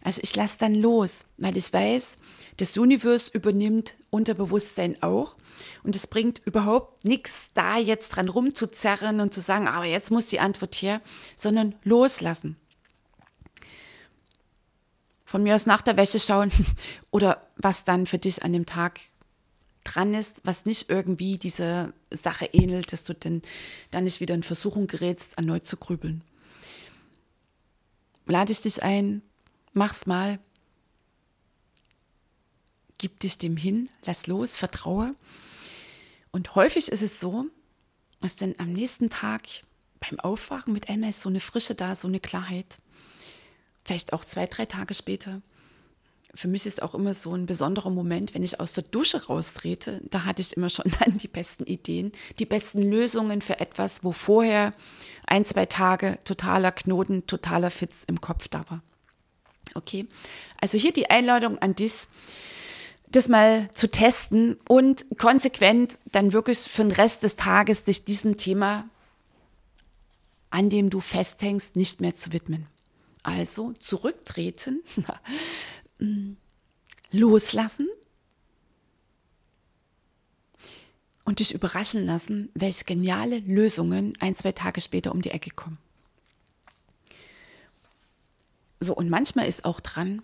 Also 0.02 0.20
ich 0.22 0.34
lasse 0.34 0.58
dann 0.58 0.74
los, 0.74 1.26
weil 1.38 1.56
ich 1.56 1.72
weiß, 1.72 2.18
das 2.56 2.76
Universum 2.76 3.30
übernimmt 3.34 3.94
Unterbewusstsein 4.10 5.00
auch. 5.02 5.36
Und 5.84 5.94
es 5.94 6.08
bringt 6.08 6.42
überhaupt 6.44 7.04
nichts, 7.04 7.50
da 7.54 7.78
jetzt 7.78 8.10
dran 8.10 8.28
rumzuzerren 8.28 9.20
und 9.20 9.32
zu 9.32 9.40
sagen, 9.40 9.68
aber 9.68 9.84
jetzt 9.84 10.10
muss 10.10 10.26
die 10.26 10.40
Antwort 10.40 10.74
her, 10.74 11.00
sondern 11.36 11.76
loslassen. 11.84 12.56
Von 15.24 15.44
mir 15.44 15.54
aus 15.54 15.66
nach 15.66 15.82
der 15.82 15.96
Wäsche 15.96 16.18
schauen 16.18 16.50
oder 17.12 17.46
was 17.56 17.84
dann 17.84 18.06
für 18.06 18.18
dich 18.18 18.42
an 18.42 18.52
dem 18.52 18.66
Tag 18.66 19.00
dran 19.84 20.14
ist, 20.14 20.40
was 20.44 20.64
nicht 20.64 20.90
irgendwie 20.90 21.38
dieser 21.38 21.92
Sache 22.10 22.46
ähnelt, 22.46 22.92
dass 22.92 23.04
du 23.04 23.14
denn 23.14 23.42
dann 23.90 24.04
nicht 24.04 24.20
wieder 24.20 24.34
in 24.34 24.42
Versuchung 24.42 24.86
gerätst, 24.86 25.38
erneut 25.38 25.66
zu 25.66 25.76
grübeln. 25.76 26.22
Lade 28.26 28.52
ich 28.52 28.60
dich 28.60 28.82
ein, 28.82 29.22
mach's 29.72 30.06
mal. 30.06 30.38
Gib 32.98 33.18
dich 33.20 33.38
dem 33.38 33.56
hin, 33.56 33.88
lass 34.04 34.26
los, 34.28 34.56
vertraue. 34.56 35.14
Und 36.30 36.54
häufig 36.54 36.88
ist 36.88 37.02
es 37.02 37.18
so, 37.18 37.46
dass 38.20 38.36
dann 38.36 38.54
am 38.58 38.72
nächsten 38.72 39.10
Tag 39.10 39.42
beim 39.98 40.20
Aufwachen 40.20 40.72
mit 40.72 40.88
einmal 40.88 41.10
ist 41.10 41.20
so 41.20 41.28
eine 41.28 41.40
Frische 41.40 41.74
da, 41.74 41.94
so 41.94 42.08
eine 42.08 42.20
Klarheit. 42.20 42.78
Vielleicht 43.84 44.12
auch 44.12 44.24
zwei, 44.24 44.46
drei 44.46 44.66
Tage 44.66 44.94
später. 44.94 45.42
Für 46.34 46.48
mich 46.48 46.64
ist 46.64 46.82
auch 46.82 46.94
immer 46.94 47.12
so 47.12 47.34
ein 47.34 47.44
besonderer 47.44 47.90
Moment, 47.90 48.34
wenn 48.34 48.42
ich 48.42 48.58
aus 48.58 48.72
der 48.72 48.84
Dusche 48.84 49.26
raustrete. 49.26 50.00
Da 50.10 50.24
hatte 50.24 50.40
ich 50.40 50.56
immer 50.56 50.70
schon 50.70 50.90
dann 51.00 51.18
die 51.18 51.28
besten 51.28 51.64
Ideen, 51.64 52.12
die 52.38 52.46
besten 52.46 52.82
Lösungen 52.82 53.42
für 53.42 53.60
etwas, 53.60 54.02
wo 54.02 54.12
vorher 54.12 54.72
ein, 55.26 55.44
zwei 55.44 55.66
Tage 55.66 56.18
totaler 56.24 56.72
Knoten, 56.72 57.26
totaler 57.26 57.70
Fitz 57.70 58.04
im 58.04 58.20
Kopf 58.20 58.48
da 58.48 58.64
war. 58.70 58.82
Okay, 59.74 60.06
also 60.60 60.76
hier 60.76 60.92
die 60.92 61.10
Einladung 61.10 61.58
an 61.58 61.74
dich, 61.74 62.06
das 63.10 63.28
mal 63.28 63.70
zu 63.74 63.90
testen 63.90 64.56
und 64.68 65.04
konsequent 65.18 65.98
dann 66.12 66.32
wirklich 66.32 66.58
für 66.58 66.82
den 66.82 66.92
Rest 66.92 67.22
des 67.22 67.36
Tages 67.36 67.84
dich 67.84 68.04
diesem 68.04 68.36
Thema 68.36 68.86
an 70.52 70.68
dem 70.68 70.90
du 70.90 71.00
festhängst, 71.00 71.76
nicht 71.76 72.00
mehr 72.00 72.14
zu 72.14 72.32
widmen. 72.32 72.66
Also 73.22 73.72
zurücktreten, 73.72 74.82
loslassen 77.10 77.88
und 81.24 81.38
dich 81.38 81.54
überraschen 81.54 82.06
lassen, 82.06 82.50
welche 82.54 82.84
geniale 82.84 83.40
Lösungen 83.40 84.14
ein, 84.20 84.34
zwei 84.34 84.52
Tage 84.52 84.80
später 84.80 85.12
um 85.12 85.22
die 85.22 85.30
Ecke 85.30 85.50
kommen. 85.50 85.78
So, 88.80 88.94
und 88.94 89.08
manchmal 89.08 89.46
ist 89.46 89.64
auch 89.64 89.80
dran, 89.80 90.22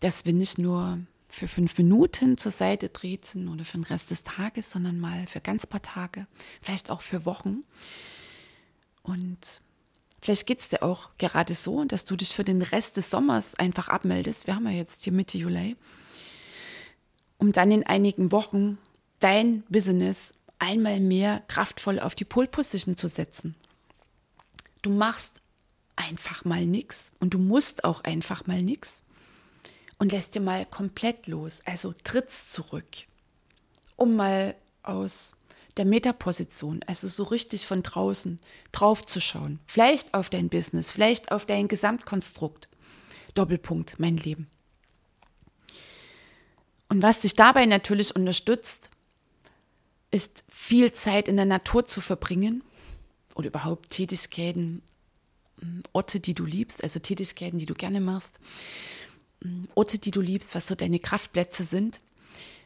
dass 0.00 0.24
wir 0.24 0.32
nicht 0.32 0.58
nur 0.58 1.00
für 1.28 1.48
fünf 1.48 1.76
Minuten 1.76 2.38
zur 2.38 2.52
Seite 2.52 2.92
treten 2.92 3.48
oder 3.48 3.64
für 3.64 3.76
den 3.76 3.84
Rest 3.84 4.10
des 4.10 4.22
Tages, 4.24 4.70
sondern 4.70 4.98
mal 4.98 5.26
für 5.26 5.40
ganz 5.40 5.66
paar 5.66 5.82
Tage, 5.82 6.26
vielleicht 6.62 6.88
auch 6.88 7.02
für 7.02 7.26
Wochen. 7.26 7.64
Und 9.02 9.60
vielleicht 10.20 10.46
geht 10.46 10.60
es 10.60 10.68
dir 10.68 10.82
auch 10.82 11.10
gerade 11.18 11.54
so, 11.54 11.84
dass 11.84 12.04
du 12.04 12.16
dich 12.16 12.30
für 12.30 12.44
den 12.44 12.62
Rest 12.62 12.96
des 12.96 13.10
Sommers 13.10 13.54
einfach 13.54 13.88
abmeldest. 13.88 14.46
Wir 14.46 14.54
haben 14.54 14.66
ja 14.66 14.72
jetzt 14.72 15.04
hier 15.04 15.12
Mitte 15.12 15.38
Juli, 15.38 15.76
um 17.38 17.52
dann 17.52 17.70
in 17.70 17.86
einigen 17.86 18.32
Wochen 18.32 18.78
dein 19.20 19.62
Business 19.68 20.34
einmal 20.58 21.00
mehr 21.00 21.42
kraftvoll 21.48 22.00
auf 22.00 22.14
die 22.14 22.24
Pole 22.24 22.48
Position 22.48 22.96
zu 22.96 23.08
setzen. 23.08 23.54
Du 24.82 24.90
machst 24.90 25.40
einfach 25.96 26.44
mal 26.44 26.64
nichts 26.66 27.12
und 27.20 27.34
du 27.34 27.38
musst 27.38 27.84
auch 27.84 28.02
einfach 28.02 28.46
mal 28.46 28.62
nichts 28.62 29.04
und 29.98 30.12
lässt 30.12 30.34
dir 30.34 30.40
mal 30.40 30.64
komplett 30.66 31.26
los, 31.26 31.60
also 31.64 31.92
trittst 32.04 32.52
zurück, 32.52 32.86
um 33.96 34.14
mal 34.16 34.54
aus 34.82 35.34
der 35.78 35.84
Metaposition, 35.84 36.80
also 36.86 37.08
so 37.08 37.22
richtig 37.22 37.66
von 37.66 37.82
draußen 37.82 38.38
drauf 38.72 39.06
zu 39.06 39.20
schauen. 39.20 39.60
Vielleicht 39.66 40.14
auf 40.14 40.28
dein 40.28 40.48
Business, 40.48 40.90
vielleicht 40.90 41.32
auf 41.32 41.46
dein 41.46 41.68
Gesamtkonstrukt. 41.68 42.68
Doppelpunkt, 43.34 43.98
mein 43.98 44.16
Leben. 44.16 44.48
Und 46.88 47.02
was 47.02 47.20
dich 47.20 47.36
dabei 47.36 47.66
natürlich 47.66 48.16
unterstützt, 48.16 48.90
ist 50.10 50.44
viel 50.48 50.92
Zeit 50.92 51.28
in 51.28 51.36
der 51.36 51.44
Natur 51.44 51.84
zu 51.84 52.00
verbringen 52.00 52.64
oder 53.34 53.48
überhaupt 53.48 53.90
Tätigkeiten, 53.90 54.82
Orte, 55.92 56.20
die 56.20 56.34
du 56.34 56.44
liebst, 56.44 56.82
also 56.82 56.98
Tätigkeiten, 56.98 57.58
die 57.58 57.66
du 57.66 57.74
gerne 57.74 58.00
machst, 58.00 58.40
Orte, 59.74 59.98
die 59.98 60.10
du 60.10 60.20
liebst, 60.20 60.54
was 60.54 60.66
so 60.66 60.74
deine 60.74 60.98
Kraftplätze 60.98 61.64
sind. 61.64 62.00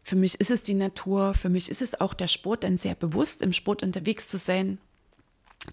Für 0.02 0.16
mich 0.16 0.40
ist 0.40 0.50
es 0.50 0.62
die 0.62 0.74
Natur, 0.74 1.34
für 1.34 1.48
mich 1.48 1.70
ist 1.70 1.82
es 1.82 2.00
auch 2.00 2.14
der 2.14 2.28
Sport, 2.28 2.64
dann 2.64 2.76
sehr 2.76 2.94
bewusst 2.94 3.40
im 3.42 3.52
Sport 3.52 3.82
unterwegs 3.82 4.28
zu 4.28 4.36
sein, 4.36 4.78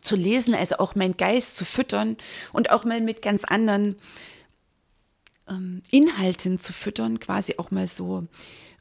zu 0.02 0.16
lesen, 0.16 0.54
also 0.54 0.78
auch 0.78 0.96
meinen 0.96 1.18
Geist 1.18 1.56
zu 1.56 1.66
füttern 1.66 2.18
und 2.54 2.70
auch 2.70 2.86
mal 2.86 3.02
mit 3.02 3.24
ganz 3.24 3.44
anderen 3.44 3.96
ähm, 5.48 5.82
Inhalten 5.90 6.60
zu 6.60 6.74
füttern, 6.74 7.20
quasi 7.20 7.56
auch 7.58 7.72
mal 7.72 7.88
so 7.88 8.28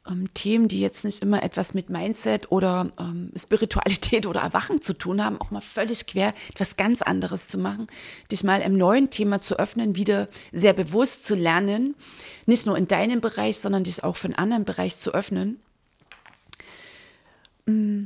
ähm, 0.07 0.33
Themen, 0.33 0.67
die 0.67 0.79
jetzt 0.79 1.03
nicht 1.03 1.21
immer 1.21 1.43
etwas 1.43 1.73
mit 1.73 1.89
Mindset 1.89 2.51
oder 2.51 2.91
ähm, 2.99 3.31
Spiritualität 3.35 4.25
oder 4.27 4.41
Erwachen 4.41 4.81
zu 4.81 4.93
tun 4.93 5.23
haben, 5.23 5.39
auch 5.39 5.51
mal 5.51 5.61
völlig 5.61 6.07
quer 6.07 6.33
etwas 6.49 6.75
ganz 6.75 7.01
anderes 7.01 7.47
zu 7.47 7.57
machen, 7.57 7.87
dich 8.31 8.43
mal 8.43 8.61
im 8.61 8.77
neuen 8.77 9.09
Thema 9.09 9.41
zu 9.41 9.57
öffnen, 9.57 9.95
wieder 9.95 10.27
sehr 10.51 10.73
bewusst 10.73 11.25
zu 11.25 11.35
lernen, 11.35 11.95
nicht 12.45 12.65
nur 12.65 12.77
in 12.77 12.87
deinem 12.87 13.21
Bereich, 13.21 13.59
sondern 13.59 13.83
dich 13.83 14.03
auch 14.03 14.15
für 14.15 14.27
einen 14.27 14.35
anderen 14.35 14.65
Bereich 14.65 14.97
zu 14.97 15.13
öffnen. 15.13 15.59
Mm. 17.65 18.05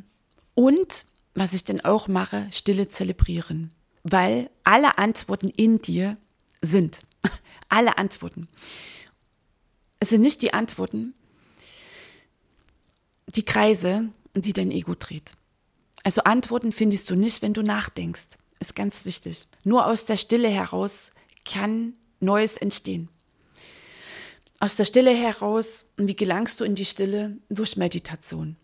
Und 0.55 1.05
was 1.35 1.53
ich 1.53 1.63
dann 1.63 1.81
auch 1.81 2.07
mache, 2.07 2.47
Stille 2.51 2.87
zelebrieren, 2.87 3.71
weil 4.03 4.49
alle 4.63 4.97
Antworten 4.97 5.49
in 5.49 5.81
dir 5.81 6.15
sind. 6.61 7.01
alle 7.69 7.97
Antworten. 7.97 8.47
Es 9.99 10.09
sind 10.09 10.21
nicht 10.21 10.41
die 10.41 10.53
Antworten, 10.53 11.13
die 13.35 13.43
Kreise, 13.43 14.09
die 14.35 14.53
dein 14.53 14.71
Ego 14.71 14.95
dreht. 14.95 15.35
Also 16.03 16.23
Antworten 16.23 16.71
findest 16.71 17.09
du 17.09 17.15
nicht, 17.15 17.41
wenn 17.41 17.53
du 17.53 17.61
nachdenkst. 17.61 18.37
Ist 18.59 18.75
ganz 18.75 19.05
wichtig. 19.05 19.47
Nur 19.63 19.87
aus 19.87 20.05
der 20.05 20.17
Stille 20.17 20.49
heraus 20.49 21.11
kann 21.45 21.97
Neues 22.19 22.57
entstehen. 22.57 23.09
Aus 24.59 24.75
der 24.77 24.85
Stille 24.85 25.11
heraus, 25.11 25.87
wie 25.97 26.15
gelangst 26.15 26.59
du 26.59 26.63
in 26.63 26.75
die 26.75 26.85
Stille? 26.85 27.37
Durch 27.49 27.75
Meditation. 27.75 28.55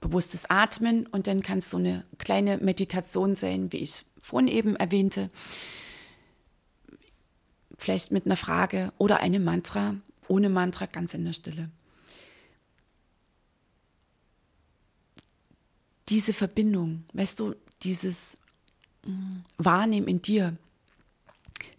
Bewusstes 0.00 0.48
Atmen 0.48 1.06
und 1.06 1.26
dann 1.26 1.42
kann 1.42 1.58
es 1.58 1.70
so 1.70 1.78
eine 1.78 2.04
kleine 2.18 2.58
Meditation 2.58 3.34
sein, 3.34 3.72
wie 3.72 3.78
ich 3.78 4.04
vorhin 4.20 4.48
eben 4.48 4.76
erwähnte. 4.76 5.30
Vielleicht 7.78 8.12
mit 8.12 8.26
einer 8.26 8.36
Frage 8.36 8.92
oder 8.98 9.18
einem 9.20 9.42
Mantra, 9.42 9.96
ohne 10.28 10.50
Mantra 10.50 10.86
ganz 10.86 11.14
in 11.14 11.24
der 11.24 11.32
Stille. 11.32 11.70
Diese 16.08 16.32
Verbindung, 16.32 17.04
weißt 17.12 17.40
du, 17.40 17.54
dieses 17.82 18.36
mm, 19.04 19.38
Wahrnehmen 19.58 20.08
in 20.08 20.22
dir, 20.22 20.56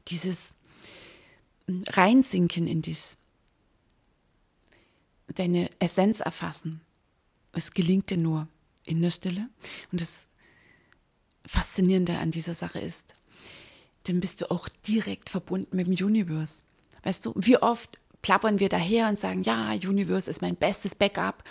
dieses 0.07 0.53
mm, 1.67 1.83
Reinsinken 1.89 2.67
in 2.67 2.81
dich, 2.81 3.17
deine 5.33 5.69
Essenz 5.79 6.19
erfassen, 6.19 6.81
es 7.51 7.71
gelingt 7.71 8.09
dir 8.09 8.17
nur 8.17 8.47
in 8.85 9.01
der 9.01 9.11
Stille. 9.11 9.49
Und 9.91 10.01
das 10.01 10.27
Faszinierende 11.45 12.17
an 12.17 12.31
dieser 12.31 12.53
Sache 12.53 12.79
ist, 12.79 13.15
dann 14.03 14.19
bist 14.19 14.41
du 14.41 14.51
auch 14.51 14.69
direkt 14.87 15.29
verbunden 15.29 15.75
mit 15.75 15.87
dem 15.87 16.05
Universe. 16.05 16.63
Weißt 17.03 17.25
du, 17.25 17.33
wie 17.35 17.57
oft 17.57 17.99
plappern 18.25 18.59
wir 18.59 18.69
daher 18.69 19.07
und 19.07 19.19
sagen, 19.19 19.43
ja, 19.43 19.73
Universe 19.73 20.27
ist 20.27 20.41
mein 20.41 20.55
bestes 20.55 20.95
Backup 20.95 21.43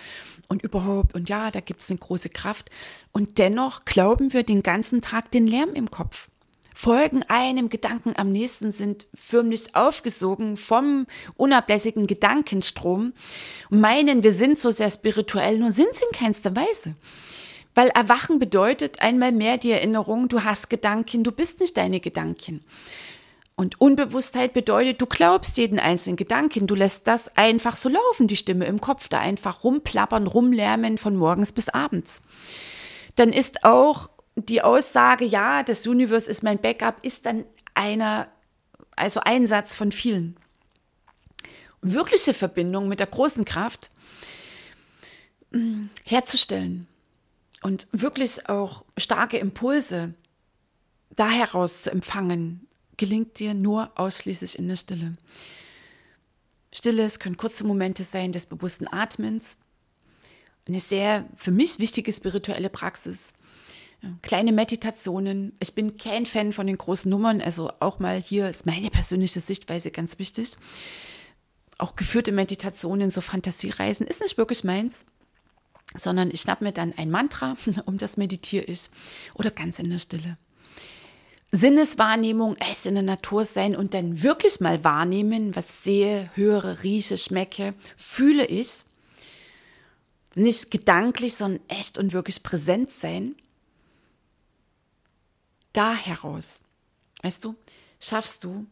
und 0.49 0.65
überhaupt 0.65 1.15
und 1.15 1.29
ja, 1.29 1.53
da 1.53 1.61
gibt 1.61 1.83
es 1.83 1.91
eine 1.91 2.01
große 2.01 2.31
Kraft. 2.31 2.69
Und 3.13 3.39
dennoch 3.39 3.85
glauben 3.85 4.33
wir 4.33 4.43
den 4.43 4.61
ganzen 4.61 5.01
Tag 5.01 5.31
den 5.31 5.47
Lärm 5.47 5.75
im 5.75 5.93
Kopf. 5.93 6.29
Folgen 6.75 7.23
einem 7.29 7.69
Gedanken 7.69 8.15
am 8.17 8.33
nächsten 8.33 8.73
sind 8.73 9.07
förmlich 9.15 9.77
aufgesogen 9.77 10.57
vom 10.57 11.07
unablässigen 11.37 12.09
Gedankenstrom 12.09 13.13
und 13.71 13.81
meinen, 13.81 14.25
wir 14.25 14.33
sind 14.33 14.59
so 14.59 14.73
sehr 14.73 14.91
spirituell, 14.91 15.61
nur 15.61 15.71
sind 15.71 15.95
sie 15.95 16.03
in 16.11 16.19
keinster 16.19 16.57
Weise. 16.57 16.97
Weil 17.77 17.91
Erwachen 17.91 18.41
bedeutet 18.41 19.01
einmal 19.01 19.31
mehr 19.31 19.59
die 19.59 19.71
Erinnerung, 19.71 20.27
du 20.27 20.43
hast 20.43 20.71
Gedanken, 20.71 21.23
du 21.23 21.31
bist 21.31 21.61
nicht 21.61 21.77
deine 21.77 22.01
Gedanken. 22.01 22.65
Und 23.57 23.81
Unbewusstheit 23.81 24.53
bedeutet, 24.53 25.01
du 25.01 25.07
glaubst 25.07 25.57
jeden 25.59 25.79
einzelnen 25.79 26.17
Gedanken, 26.17 26.67
du 26.67 26.75
lässt 26.75 27.07
das 27.07 27.37
einfach 27.37 27.77
so 27.77 27.89
laufen, 27.89 28.27
die 28.27 28.37
Stimme 28.37 28.65
im 28.65 28.81
Kopf, 28.81 29.09
da 29.09 29.21
einfach 29.21 29.63
rumplappern, 29.63 30.27
rumlärmen 30.27 30.99
von 30.99 31.15
morgens 31.15 31.53
bis 31.53 31.69
abends. 31.69 32.23
Dann 33.15 33.33
ist 33.33 33.65
auch 33.65 34.11
die 34.35 34.63
Aussage, 34.63 35.25
ja, 35.25 35.63
das 35.63 35.87
Universe 35.87 36.29
ist 36.29 36.43
mein 36.43 36.61
Backup, 36.61 36.97
ist 37.05 37.27
dann 37.27 37.45
einer, 37.75 38.27
also 38.97 39.21
ein 39.21 39.47
Satz 39.47 39.77
von 39.77 39.93
vielen. 39.93 40.37
Wirkliche 41.81 42.35
Verbindung 42.35 42.89
mit 42.89 42.99
der 42.99 43.07
großen 43.07 43.45
Kraft 43.45 43.93
mm, 45.53 45.85
herzustellen 46.05 46.89
und 47.63 47.87
wirklich 47.93 48.49
auch 48.49 48.85
starke 48.97 49.39
Impulse 49.39 50.15
da 51.11 51.29
heraus 51.29 51.83
zu 51.83 51.93
empfangen, 51.93 52.67
gelingt 52.97 53.39
dir 53.39 53.55
nur 53.55 53.91
ausschließlich 53.99 54.59
in 54.59 54.69
der 54.69 54.77
Stille. 54.77 55.17
Stille, 56.73 57.05
es 57.05 57.19
können 57.19 57.37
kurze 57.37 57.65
Momente 57.65 58.03
sein 58.03 58.33
des 58.33 58.47
bewussten 58.47 58.89
Atmens. 58.89 59.57
Eine 60.67 60.81
sehr 60.81 61.29
für 61.37 61.51
mich 61.51 61.79
wichtige 61.79 62.13
spirituelle 62.13 62.71
Praxis. 62.71 63.35
Kleine 64.23 64.53
Meditationen. 64.53 65.53
Ich 65.61 65.75
bin 65.75 65.97
kein 65.97 66.27
Fan 66.27 66.53
von 66.53 66.67
den 66.67 66.77
großen 66.77 67.11
Nummern, 67.11 67.41
also 67.41 67.71
auch 67.81 67.99
mal 67.99 68.21
hier 68.21 68.49
ist 68.49 68.67
meine 68.67 68.91
persönliche 68.91 69.41
Sichtweise 69.41 69.91
ganz 69.91 70.19
wichtig. 70.19 70.57
Auch 71.79 71.97
geführte 71.97 72.33
Meditationen, 72.33 73.11
so 73.11 73.21
Fantasiereisen, 73.21 74.07
ist 74.07 74.21
nicht 74.21 74.37
wirklich 74.37 74.63
meins, 74.63 75.07
sondern 75.95 76.31
ich 76.31 76.41
schnapp 76.41 76.61
mir 76.61 76.73
dann 76.73 76.93
ein 76.97 77.11
Mantra, 77.11 77.57
um 77.87 77.97
das 77.99 78.17
meditiere 78.17 78.65
ich, 78.65 78.91
oder 79.35 79.51
ganz 79.51 79.79
in 79.79 79.91
der 79.91 79.99
Stille. 79.99 80.37
Sinneswahrnehmung 81.53 82.57
echt 82.57 82.87
in 82.87 82.95
der 82.95 83.03
Natur 83.03 83.45
sein 83.45 83.77
und 83.77 83.95
dann 83.95 84.23
wirklich 84.23 84.61
mal 84.61 84.83
wahrnehmen, 84.83 85.55
was 85.55 85.85
sehe, 85.85 86.31
höre, 86.35 86.83
rieche, 86.83 87.17
schmecke, 87.17 87.75
fühle 87.97 88.45
ich. 88.47 88.85
Nicht 90.35 90.71
gedanklich, 90.71 91.35
sondern 91.35 91.63
echt 91.69 91.97
und 91.97 92.13
wirklich 92.13 92.43
präsent 92.43 92.91
sein. 92.91 93.37
Da 95.73 95.95
heraus, 95.95 96.63
weißt 97.23 97.45
du, 97.45 97.55
schaffst 98.01 98.43
du 98.43 98.67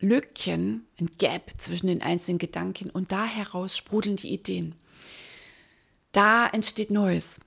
Lücken, 0.00 0.86
ein 1.00 1.06
Gap 1.18 1.52
zwischen 1.58 1.86
den 1.86 2.02
einzelnen 2.02 2.38
Gedanken 2.38 2.90
und 2.90 3.12
da 3.12 3.24
heraus 3.24 3.76
sprudeln 3.76 4.16
die 4.16 4.32
Ideen. 4.32 4.74
Da 6.10 6.46
entsteht 6.46 6.90
Neues. 6.90 7.40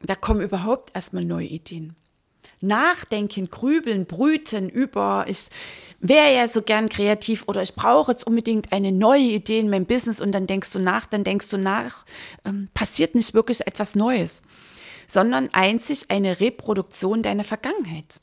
Da 0.00 0.14
kommen 0.16 0.40
überhaupt 0.40 0.94
erstmal 0.94 1.24
neue 1.24 1.46
Ideen. 1.46 1.94
Nachdenken, 2.62 3.50
grübeln, 3.50 4.06
brüten 4.06 4.68
über, 4.68 5.26
ich 5.28 5.48
wäre 6.00 6.34
ja 6.34 6.48
so 6.48 6.62
gern 6.62 6.88
kreativ 6.88 7.44
oder 7.46 7.62
ich 7.62 7.74
brauche 7.74 8.12
jetzt 8.12 8.26
unbedingt 8.26 8.72
eine 8.72 8.92
neue 8.92 9.20
Idee 9.20 9.60
in 9.60 9.70
meinem 9.70 9.86
Business 9.86 10.20
und 10.20 10.32
dann 10.32 10.46
denkst 10.46 10.70
du 10.72 10.78
nach, 10.78 11.06
dann 11.06 11.24
denkst 11.24 11.48
du 11.48 11.58
nach, 11.58 12.04
ähm, 12.44 12.68
passiert 12.74 13.14
nicht 13.14 13.34
wirklich 13.34 13.66
etwas 13.66 13.94
Neues, 13.94 14.42
sondern 15.06 15.48
einzig 15.52 16.06
eine 16.10 16.40
Reproduktion 16.40 17.22
deiner 17.22 17.44
Vergangenheit. 17.44 18.20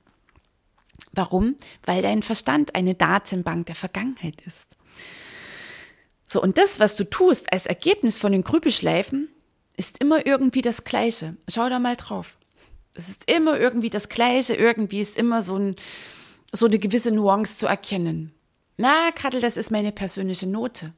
Warum? 1.13 1.55
Weil 1.86 2.01
dein 2.01 2.22
Verstand 2.24 2.75
eine 2.75 2.96
Datenbank 2.96 3.65
der 3.67 3.75
Vergangenheit 3.75 4.41
ist. 4.46 4.65
So, 6.27 6.41
und 6.41 6.58
das, 6.58 6.79
was 6.79 6.96
du 6.96 7.10
tust 7.10 7.51
als 7.51 7.65
Ergebnis 7.65 8.19
von 8.19 8.31
den 8.31 8.43
Grübelschleifen, 8.43 9.29
ist 9.77 9.98
immer 10.00 10.25
irgendwie 10.27 10.62
das 10.62 10.84
Gleiche. 10.84 11.38
Schau 11.50 11.69
da 11.69 11.79
mal 11.79 11.96
drauf. 11.96 12.38
Es 13.00 13.08
ist 13.08 13.32
immer 13.32 13.58
irgendwie 13.58 13.89
das 13.89 14.10
Gleiche, 14.10 14.56
irgendwie 14.56 15.00
ist 15.00 15.15
immer 15.15 15.41
so, 15.41 15.56
ein, 15.56 15.75
so 16.51 16.65
eine 16.65 16.79
gewisse 16.79 17.12
Nuance 17.12 17.58
zu 17.58 17.65
erkennen. 17.65 18.34
Na, 18.75 19.12
Kattel, 19.12 19.39
das 19.39 19.56
ist 19.56 19.72
meine 19.72 19.94
persönliche 19.94 20.48
Note. 20.48 20.94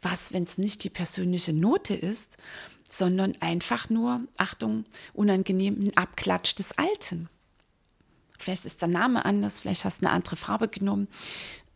Was, 0.00 0.32
wenn 0.32 0.44
es 0.44 0.58
nicht 0.58 0.84
die 0.84 0.90
persönliche 0.90 1.52
Note 1.52 1.94
ist, 1.94 2.36
sondern 2.88 3.34
einfach 3.40 3.90
nur, 3.90 4.20
Achtung, 4.36 4.84
unangenehm, 5.12 5.80
ein 5.80 5.96
Abklatsch 5.96 6.54
des 6.54 6.70
Alten. 6.78 7.28
Vielleicht 8.38 8.64
ist 8.64 8.80
der 8.80 8.88
Name 8.88 9.24
anders, 9.24 9.60
vielleicht 9.60 9.84
hast 9.84 10.02
du 10.02 10.06
eine 10.06 10.14
andere 10.14 10.36
Farbe 10.36 10.68
genommen 10.68 11.08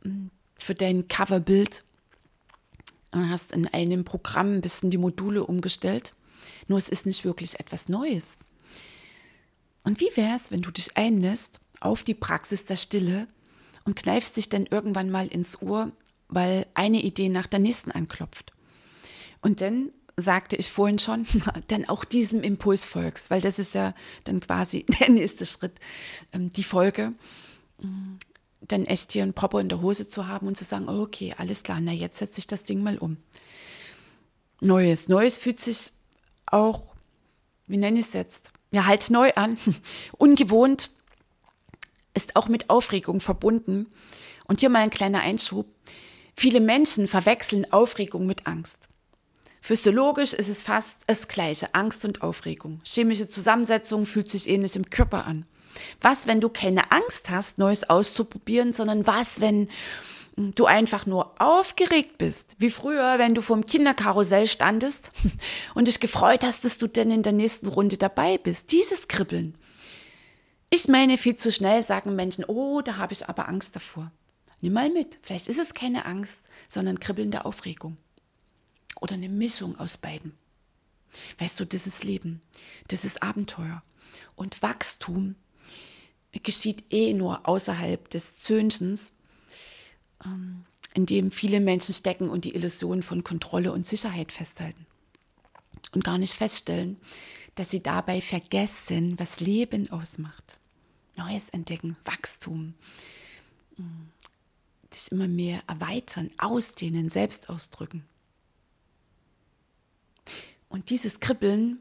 hm, 0.02 0.30
für 0.56 0.76
dein 0.76 1.08
Coverbild 1.08 1.82
und 3.10 3.28
hast 3.28 3.52
in 3.52 3.66
einem 3.66 4.04
Programm 4.04 4.54
ein 4.54 4.60
bisschen 4.60 4.90
die 4.90 4.98
Module 4.98 5.44
umgestellt. 5.44 6.14
Nur 6.68 6.78
es 6.78 6.88
ist 6.88 7.06
nicht 7.06 7.24
wirklich 7.24 7.58
etwas 7.58 7.88
Neues. 7.88 8.38
Und 9.86 10.00
wie 10.00 10.10
wäre 10.16 10.34
es, 10.34 10.50
wenn 10.50 10.62
du 10.62 10.72
dich 10.72 10.96
einlässt 10.96 11.60
auf 11.78 12.02
die 12.02 12.14
Praxis 12.14 12.64
der 12.64 12.74
Stille 12.74 13.28
und 13.84 13.94
kneifst 13.94 14.36
dich 14.36 14.48
dann 14.48 14.66
irgendwann 14.66 15.10
mal 15.12 15.28
ins 15.28 15.62
Ohr, 15.62 15.92
weil 16.26 16.66
eine 16.74 17.00
Idee 17.00 17.28
nach 17.28 17.46
der 17.46 17.60
nächsten 17.60 17.92
anklopft? 17.92 18.52
Und 19.42 19.60
dann 19.60 19.92
sagte 20.16 20.56
ich 20.56 20.72
vorhin 20.72 20.98
schon, 20.98 21.24
dann 21.68 21.88
auch 21.88 22.04
diesem 22.04 22.42
Impuls 22.42 22.84
folgst, 22.84 23.30
weil 23.30 23.40
das 23.40 23.60
ist 23.60 23.74
ja 23.74 23.94
dann 24.24 24.40
quasi 24.40 24.84
der 25.00 25.08
nächste 25.08 25.46
Schritt, 25.46 25.74
ähm, 26.32 26.52
die 26.52 26.64
Folge, 26.64 27.12
mm, 27.80 28.16
dann 28.62 28.86
echt 28.86 29.12
hier 29.12 29.22
einen 29.22 29.34
Popper 29.34 29.60
in 29.60 29.68
der 29.68 29.82
Hose 29.82 30.08
zu 30.08 30.26
haben 30.26 30.48
und 30.48 30.58
zu 30.58 30.64
sagen, 30.64 30.88
okay, 30.88 31.32
alles 31.38 31.62
klar, 31.62 31.80
na 31.80 31.92
jetzt 31.92 32.18
setze 32.18 32.40
ich 32.40 32.48
das 32.48 32.64
Ding 32.64 32.82
mal 32.82 32.98
um. 32.98 33.18
Neues, 34.60 35.06
Neues 35.06 35.38
fühlt 35.38 35.60
sich 35.60 35.92
auch, 36.46 36.92
wie 37.68 37.76
nenne 37.76 38.00
ich 38.00 38.06
es 38.06 38.14
jetzt, 38.14 38.50
ja, 38.70 38.86
halt 38.86 39.10
neu 39.10 39.32
an, 39.34 39.58
ungewohnt, 40.18 40.90
ist 42.14 42.36
auch 42.36 42.48
mit 42.48 42.70
Aufregung 42.70 43.20
verbunden. 43.20 43.86
Und 44.46 44.60
hier 44.60 44.70
mal 44.70 44.80
ein 44.80 44.90
kleiner 44.90 45.20
Einschub. 45.20 45.66
Viele 46.36 46.60
Menschen 46.60 47.08
verwechseln 47.08 47.70
Aufregung 47.72 48.26
mit 48.26 48.46
Angst. 48.46 48.88
Physiologisch 49.60 50.32
ist 50.32 50.48
es 50.48 50.62
fast 50.62 51.00
das 51.08 51.26
Gleiche, 51.26 51.74
Angst 51.74 52.04
und 52.04 52.22
Aufregung. 52.22 52.80
Chemische 52.84 53.28
Zusammensetzung 53.28 54.06
fühlt 54.06 54.30
sich 54.30 54.48
ähnlich 54.48 54.76
im 54.76 54.90
Körper 54.90 55.26
an. 55.26 55.44
Was, 56.00 56.26
wenn 56.26 56.40
du 56.40 56.48
keine 56.48 56.92
Angst 56.92 57.30
hast, 57.30 57.58
Neues 57.58 57.90
auszuprobieren, 57.90 58.72
sondern 58.72 59.06
was, 59.06 59.40
wenn 59.40 59.68
du 60.36 60.66
einfach 60.66 61.06
nur 61.06 61.40
aufgeregt 61.40 62.18
bist, 62.18 62.56
wie 62.58 62.70
früher, 62.70 63.18
wenn 63.18 63.34
du 63.34 63.40
vom 63.40 63.64
Kinderkarussell 63.64 64.46
standest 64.46 65.10
und 65.74 65.88
dich 65.88 65.98
gefreut 65.98 66.44
hast, 66.44 66.64
dass 66.64 66.78
du 66.78 66.86
denn 66.86 67.10
in 67.10 67.22
der 67.22 67.32
nächsten 67.32 67.66
Runde 67.66 67.96
dabei 67.96 68.36
bist. 68.36 68.72
Dieses 68.72 69.08
Kribbeln. 69.08 69.56
Ich 70.68 70.88
meine, 70.88 71.16
viel 71.16 71.36
zu 71.36 71.50
schnell 71.50 71.82
sagen 71.82 72.14
Menschen, 72.16 72.44
oh, 72.44 72.82
da 72.82 72.96
habe 72.96 73.14
ich 73.14 73.28
aber 73.28 73.48
Angst 73.48 73.76
davor. 73.76 74.12
Nimm 74.60 74.74
mal 74.74 74.90
mit. 74.90 75.18
Vielleicht 75.22 75.48
ist 75.48 75.58
es 75.58 75.74
keine 75.74 76.04
Angst, 76.04 76.40
sondern 76.68 77.00
kribbelnde 77.00 77.44
Aufregung. 77.44 77.96
Oder 79.00 79.14
eine 79.14 79.28
Mischung 79.28 79.78
aus 79.78 79.96
beiden. 79.96 80.36
Weißt 81.38 81.58
du, 81.58 81.64
ist 81.86 82.04
Leben, 82.04 82.40
ist 83.04 83.22
Abenteuer. 83.22 83.82
Und 84.34 84.62
Wachstum 84.62 85.36
geschieht 86.42 86.92
eh 86.92 87.14
nur 87.14 87.48
außerhalb 87.48 88.10
des 88.10 88.36
Zöhnchens 88.36 89.14
in 90.94 91.06
dem 91.06 91.30
viele 91.30 91.60
Menschen 91.60 91.94
stecken 91.94 92.30
und 92.30 92.44
die 92.44 92.54
Illusion 92.54 93.02
von 93.02 93.22
Kontrolle 93.22 93.72
und 93.72 93.86
Sicherheit 93.86 94.32
festhalten. 94.32 94.86
Und 95.92 96.04
gar 96.04 96.18
nicht 96.18 96.34
feststellen, 96.34 96.96
dass 97.54 97.70
sie 97.70 97.82
dabei 97.82 98.20
vergessen, 98.20 99.18
was 99.18 99.40
Leben 99.40 99.90
ausmacht. 99.90 100.58
Neues 101.16 101.48
entdecken, 101.50 101.96
Wachstum, 102.04 102.74
sich 104.90 105.12
immer 105.12 105.28
mehr 105.28 105.62
erweitern, 105.66 106.30
ausdehnen, 106.38 107.08
selbst 107.08 107.48
ausdrücken. 107.48 108.04
Und 110.68 110.90
dieses 110.90 111.20
Kribbeln 111.20 111.78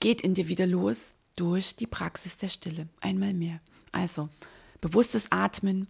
geht 0.00 0.20
in 0.20 0.34
dir 0.34 0.48
wieder 0.48 0.66
los 0.66 1.14
durch 1.36 1.76
die 1.76 1.86
Praxis 1.86 2.38
der 2.38 2.48
Stille. 2.48 2.88
Einmal 3.00 3.34
mehr. 3.34 3.60
Also 3.92 4.28
bewusstes 4.80 5.30
Atmen, 5.30 5.86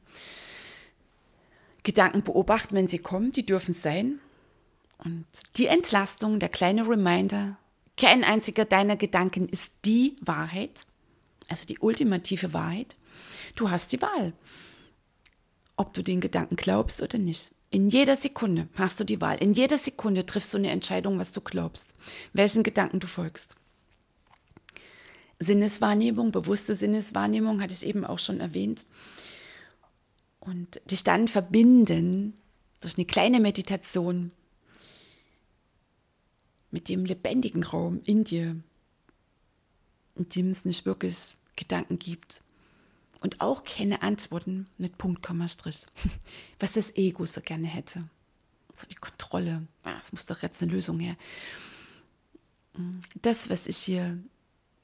Gedanken 1.86 2.24
beobachten, 2.24 2.74
wenn 2.74 2.88
sie 2.88 2.98
kommen, 2.98 3.30
die 3.30 3.46
dürfen 3.46 3.72
sein. 3.72 4.18
Und 4.98 5.24
die 5.56 5.68
Entlastung, 5.68 6.40
der 6.40 6.48
kleine 6.48 6.88
Reminder, 6.88 7.58
kein 7.96 8.24
einziger 8.24 8.64
deiner 8.64 8.96
Gedanken 8.96 9.48
ist 9.48 9.70
die 9.84 10.16
Wahrheit, 10.20 10.84
also 11.46 11.64
die 11.64 11.78
ultimative 11.78 12.52
Wahrheit. 12.52 12.96
Du 13.54 13.70
hast 13.70 13.92
die 13.92 14.02
Wahl, 14.02 14.32
ob 15.76 15.94
du 15.94 16.02
den 16.02 16.20
Gedanken 16.20 16.56
glaubst 16.56 17.02
oder 17.02 17.18
nicht. 17.18 17.52
In 17.70 17.88
jeder 17.88 18.16
Sekunde 18.16 18.66
hast 18.74 18.98
du 18.98 19.04
die 19.04 19.20
Wahl. 19.20 19.38
In 19.38 19.52
jeder 19.52 19.78
Sekunde 19.78 20.26
triffst 20.26 20.52
du 20.54 20.58
eine 20.58 20.70
Entscheidung, 20.70 21.20
was 21.20 21.30
du 21.30 21.40
glaubst, 21.40 21.94
welchen 22.32 22.64
Gedanken 22.64 22.98
du 22.98 23.06
folgst. 23.06 23.54
Sinneswahrnehmung, 25.38 26.32
bewusste 26.32 26.74
Sinneswahrnehmung, 26.74 27.62
hatte 27.62 27.74
ich 27.74 27.86
eben 27.86 28.04
auch 28.04 28.18
schon 28.18 28.40
erwähnt 28.40 28.84
und 30.46 30.80
dich 30.90 31.04
dann 31.04 31.28
verbinden 31.28 32.34
durch 32.80 32.96
eine 32.96 33.04
kleine 33.04 33.40
Meditation 33.40 34.30
mit 36.70 36.88
dem 36.88 37.04
lebendigen 37.04 37.64
Raum 37.64 38.00
in 38.04 38.24
dir, 38.24 38.56
in 40.14 40.28
dem 40.28 40.50
es 40.50 40.64
nicht 40.64 40.86
wirklich 40.86 41.36
Gedanken 41.56 41.98
gibt 41.98 42.42
und 43.20 43.40
auch 43.40 43.64
keine 43.64 44.02
Antworten 44.02 44.68
mit 44.78 44.98
Punkt, 44.98 45.22
Komma, 45.22 45.48
Strich, 45.48 45.86
was 46.60 46.74
das 46.74 46.94
Ego 46.96 47.26
so 47.26 47.40
gerne 47.40 47.66
hätte. 47.66 48.08
So 48.74 48.86
die 48.86 48.94
Kontrolle, 48.94 49.66
ah, 49.82 49.96
es 49.98 50.12
muss 50.12 50.26
doch 50.26 50.42
jetzt 50.42 50.62
eine 50.62 50.72
Lösung 50.72 51.00
her. 51.00 51.16
Das, 53.22 53.48
was 53.48 53.66
ich 53.66 53.78
hier 53.78 54.18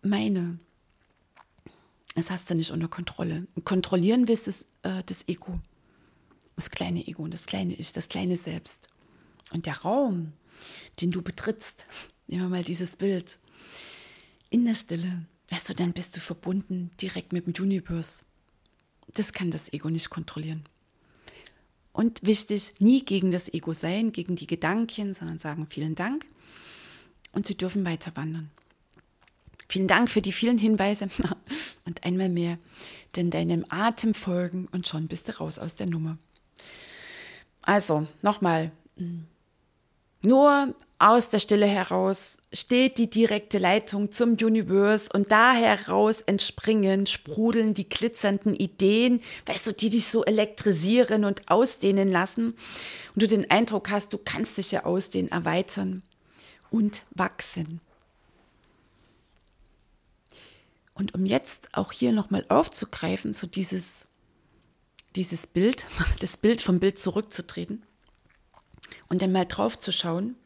meine, 0.01 0.59
das 2.15 2.31
hast 2.31 2.51
du 2.51 2.55
nicht 2.55 2.71
unter 2.71 2.89
Kontrolle. 2.89 3.47
Kontrollieren 3.65 4.29
willst 4.29 4.49
es 4.49 4.67
äh, 4.83 5.03
das 5.05 5.27
Ego. 5.29 5.59
Das 6.57 6.71
kleine 6.71 7.07
Ego 7.07 7.23
und 7.23 7.33
das 7.33 7.47
kleine 7.47 7.75
Ich, 7.75 7.93
das 7.93 8.09
kleine 8.09 8.37
Selbst. 8.37 8.89
Und 9.53 9.67
der 9.67 9.79
Raum, 9.79 10.33
den 11.01 11.11
du 11.11 11.23
betrittst, 11.23 11.87
nehmen 12.27 12.43
wir 12.43 12.49
mal 12.49 12.65
dieses 12.65 12.97
Bild, 12.97 13.39
in 14.51 14.65
der 14.65 14.75
Stille, 14.75 15.25
weißt 15.51 15.71
du, 15.71 15.75
dann 15.75 15.93
bist 15.93 16.17
du 16.17 16.21
verbunden 16.21 16.91
direkt 17.01 17.33
mit 17.33 17.47
dem 17.47 17.65
Universe. 17.65 18.25
Das 19.15 19.33
kann 19.33 19.51
das 19.51 19.73
Ego 19.73 19.89
nicht 19.89 20.11
kontrollieren. 20.11 20.65
Und 21.93 22.25
wichtig, 22.25 22.75
nie 22.79 23.05
gegen 23.05 23.31
das 23.31 23.53
Ego 23.53 23.73
sein, 23.73 24.13
gegen 24.13 24.37
die 24.37 24.47
Gedanken, 24.47 25.13
sondern 25.13 25.39
sagen 25.39 25.67
vielen 25.69 25.95
Dank. 25.95 26.27
Und 27.33 27.47
sie 27.47 27.57
dürfen 27.57 27.85
weiter 27.85 28.15
wandern. 28.15 28.51
Vielen 29.69 29.87
Dank 29.87 30.11
für 30.11 30.23
die 30.23 30.33
vielen 30.33 30.59
Hinweise 30.59 31.09
und 31.85 32.05
einmal 32.05 32.29
mehr, 32.29 32.59
denn 33.17 33.31
deinem 33.31 33.65
Atem 33.69 34.15
folgen 34.15 34.69
und 34.73 34.87
schon 34.87 35.09
bist 35.09 35.29
du 35.29 35.39
raus 35.39 35.59
aus 35.59 35.75
der 35.75 35.87
Nummer. 35.87 36.19
Also, 37.63 38.07
nochmal, 38.23 38.73
nur 40.21 40.75
aus 40.99 41.31
der 41.31 41.41
Stille 41.41 41.67
heraus 41.67 42.39
steht 42.53 42.97
die 42.97 43.11
direkte 43.11 43.59
Leitung 43.59 44.13
zum 44.13 44.33
Universe 44.35 45.09
und 45.13 45.33
da 45.33 45.53
heraus 45.53 46.23
entspringen, 46.23 47.07
sprudeln 47.07 47.75
die 47.75 47.89
glitzernden 47.89 48.55
Ideen, 48.55 49.21
weißt 49.47 49.67
du, 49.67 49.73
die 49.73 49.91
dich 49.91 50.07
so 50.07 50.25
elektrisieren 50.25 51.25
und 51.25 51.51
ausdehnen 51.51 52.11
lassen 52.11 52.55
und 53.15 53.23
du 53.23 53.27
den 53.27 53.51
Eindruck 53.51 53.91
hast, 53.91 54.13
du 54.13 54.19
kannst 54.19 54.59
dich 54.59 54.71
ja 54.71 54.85
ausdehnen, 54.85 55.33
erweitern 55.33 56.03
und 56.71 57.03
wachsen. 57.11 57.81
Und 60.95 61.15
um 61.15 61.25
jetzt 61.25 61.69
auch 61.73 61.93
hier 61.93 62.13
nochmal 62.13 62.45
aufzugreifen, 62.49 63.33
so 63.33 63.47
dieses, 63.47 64.07
dieses 65.17 65.47
Bild, 65.47 65.87
das 66.21 66.37
Bild 66.37 66.61
vom 66.61 66.81
Bild 66.81 66.99
zurückzutreten 66.99 67.83
und 69.09 69.23
dann 69.23 69.33
mal 69.33 69.47
drauf 69.47 69.79
zu 69.79 69.93
schauen 69.93 70.37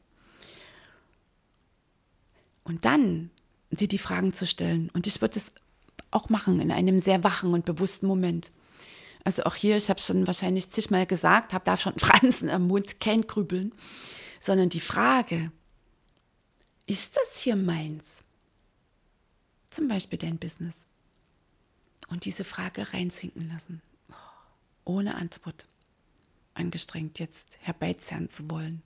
und 2.64 2.84
dann 2.84 3.30
dir 3.70 3.88
die 3.88 3.98
Fragen 3.98 4.32
zu 4.32 4.46
stellen. 4.46 4.90
Und 4.92 5.06
ich 5.06 5.20
würde 5.20 5.38
es 5.38 5.52
auch 6.10 6.28
machen 6.28 6.60
in 6.60 6.70
einem 6.70 6.98
sehr 6.98 7.24
wachen 7.24 7.52
und 7.52 7.64
bewussten 7.64 8.06
Moment. 8.06 8.50
Also 9.24 9.42
auch 9.44 9.56
hier, 9.56 9.76
ich 9.76 9.90
habe 9.90 10.00
schon 10.00 10.26
wahrscheinlich 10.26 10.70
zigmal 10.70 11.04
gesagt, 11.04 11.52
habe 11.52 11.64
da 11.64 11.76
schon 11.76 11.94
Fransen 11.98 12.48
am 12.48 12.68
Mund, 12.68 13.00
kein 13.00 13.22
Grübeln, 13.22 13.74
sondern 14.40 14.68
die 14.68 14.80
Frage, 14.80 15.50
ist 16.86 17.16
das 17.16 17.38
hier 17.38 17.56
meins? 17.56 18.22
Zum 19.76 19.88
Beispiel 19.88 20.18
dein 20.18 20.38
Business. 20.38 20.86
Und 22.08 22.24
diese 22.24 22.44
Frage 22.44 22.94
reinsinken 22.94 23.46
lassen, 23.50 23.82
ohne 24.86 25.16
Antwort, 25.16 25.66
angestrengt 26.54 27.18
jetzt 27.18 27.58
herbeizerren 27.60 28.30
zu 28.30 28.50
wollen. 28.50 28.82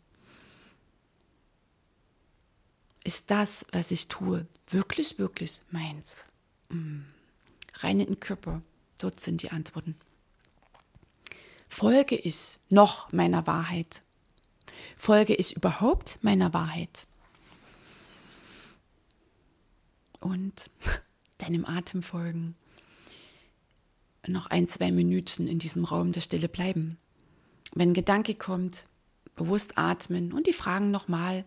Ist 3.05 3.31
das, 3.31 3.65
was 3.71 3.93
ich 3.93 4.09
tue, 4.09 4.49
wirklich, 4.67 5.17
wirklich 5.21 5.61
meins? 5.71 6.25
Mm. 6.71 7.03
Rein 7.75 8.01
in 8.01 8.07
den 8.07 8.19
Körper, 8.19 8.61
dort 8.99 9.21
sind 9.21 9.43
die 9.43 9.53
Antworten. 9.53 9.95
Folge 11.69 12.17
ich 12.17 12.59
noch 12.69 13.13
meiner 13.13 13.47
Wahrheit? 13.47 14.03
Folge 14.97 15.37
ich 15.37 15.55
überhaupt 15.55 16.19
meiner 16.23 16.53
Wahrheit? 16.53 17.07
Und 20.21 20.71
deinem 21.39 21.65
Atem 21.65 22.03
folgen. 22.03 22.55
Noch 24.27 24.49
ein, 24.49 24.69
zwei 24.69 24.93
Minuten 24.93 25.49
in 25.49 25.59
diesem 25.59 25.85
Raum 25.85 26.13
der 26.13 26.21
Stille 26.21 26.49
bleiben. 26.49 26.99
Wenn 27.75 27.95
Gedanke 27.95 28.35
kommt, 28.35 28.87
bewusst 29.35 29.79
atmen 29.79 30.33
und 30.33 30.47
die 30.47 30.53
Fragen 30.53 30.91
nochmal 30.91 31.45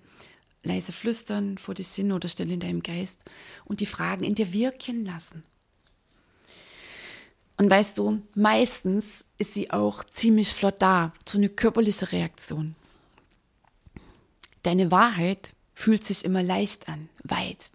leise 0.64 0.92
flüstern 0.92 1.58
vor 1.58 1.76
dich 1.76 1.90
hin 1.90 2.12
oder 2.12 2.28
still 2.28 2.52
in 2.52 2.60
deinem 2.60 2.82
Geist 2.82 3.24
und 3.66 3.82
die 3.82 3.86
Fragen 3.86 4.24
in 4.24 4.36
dir 4.36 4.54
wirken 4.54 5.06
lassen. 5.06 5.44
Und 7.58 7.70
weißt 7.70 7.98
du, 7.98 8.22
meistens 8.34 9.26
ist 9.38 9.54
sie 9.54 9.70
auch 9.70 10.04
ziemlich 10.06 10.50
flott 10.50 10.82
da, 10.82 11.14
so 11.28 11.38
eine 11.38 11.50
körperliche 11.50 12.12
Reaktion. 12.12 12.76
Deine 14.64 14.90
Wahrheit 14.90 15.54
fühlt 15.76 16.04
sich 16.06 16.26
immer 16.26 16.42
leicht 16.42 16.90
an, 16.90 17.10
weit. 17.24 17.72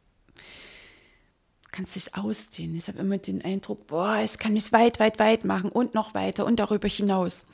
Kannst 1.79 1.95
dich 1.95 2.17
ausdehnen. 2.17 2.75
Ich 2.75 2.89
habe 2.89 2.99
immer 2.99 3.19
den 3.19 3.41
Eindruck, 3.45 3.87
boah, 3.87 4.19
ich 4.19 4.37
kann 4.37 4.53
mich 4.53 4.73
weit, 4.73 4.99
weit, 4.99 5.21
weit 5.21 5.45
machen 5.45 5.71
und 5.71 5.95
noch 5.95 6.13
weiter 6.13 6.45
und 6.45 6.59
darüber 6.59 6.89
hinaus. 6.89 7.47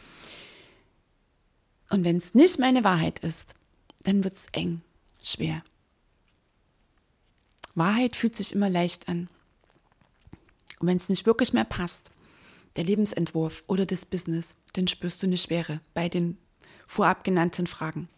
Und 1.90 2.06
wenn 2.06 2.16
es 2.16 2.32
nicht 2.32 2.58
meine 2.58 2.84
Wahrheit 2.84 3.18
ist, 3.18 3.54
dann 4.04 4.24
wird 4.24 4.32
es 4.32 4.46
eng, 4.52 4.80
schwer. 5.20 5.62
Wahrheit 7.74 8.16
fühlt 8.16 8.34
sich 8.34 8.54
immer 8.54 8.70
leicht 8.70 9.10
an. 9.10 9.28
Und 10.80 10.88
wenn 10.88 10.96
es 10.96 11.10
nicht 11.10 11.26
wirklich 11.26 11.52
mehr 11.52 11.66
passt, 11.66 12.10
der 12.76 12.84
Lebensentwurf 12.84 13.62
oder 13.66 13.84
das 13.84 14.06
Business, 14.06 14.56
dann 14.72 14.88
spürst 14.88 15.22
du 15.22 15.26
eine 15.26 15.36
Schwere 15.36 15.80
bei 15.92 16.08
den 16.08 16.38
vorab 16.86 17.24
genannten 17.24 17.66
Fragen. 17.66 18.08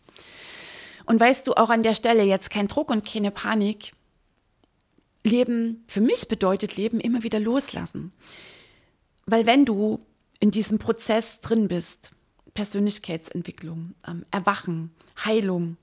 Und 1.05 1.19
weißt 1.19 1.49
du 1.49 1.55
auch 1.55 1.71
an 1.71 1.83
der 1.83 1.95
Stelle 1.95 2.23
jetzt 2.23 2.51
kein 2.51 2.69
Druck 2.69 2.91
und 2.91 3.05
keine 3.05 3.33
Panik. 3.33 3.93
Leben, 5.27 5.85
für 5.89 6.01
mich 6.01 6.29
bedeutet 6.29 6.77
Leben 6.77 7.01
immer 7.01 7.23
wieder 7.23 7.41
loslassen. 7.41 8.13
Weil 9.27 9.45
wenn 9.45 9.65
du 9.65 9.99
in 10.41 10.51
diesem 10.51 10.79
Prozess 10.79 11.41
drin 11.41 11.69
bist, 11.69 12.11
Persönlichkeitsentwicklung, 12.55 13.95
ähm, 14.07 14.25
Erwachen, 14.31 14.93
Heilung, 15.25 15.77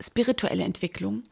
spirituelle 0.00 0.64
Entwicklung, 0.64 1.24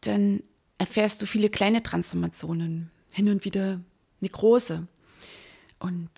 dann 0.00 0.42
erfährst 0.78 1.20
du 1.20 1.26
viele 1.26 1.50
kleine 1.50 1.82
Transformationen, 1.82 2.90
hin 3.10 3.28
und 3.28 3.44
wieder 3.44 3.80
eine 4.20 4.30
große. 4.30 4.86
Und 5.78 6.10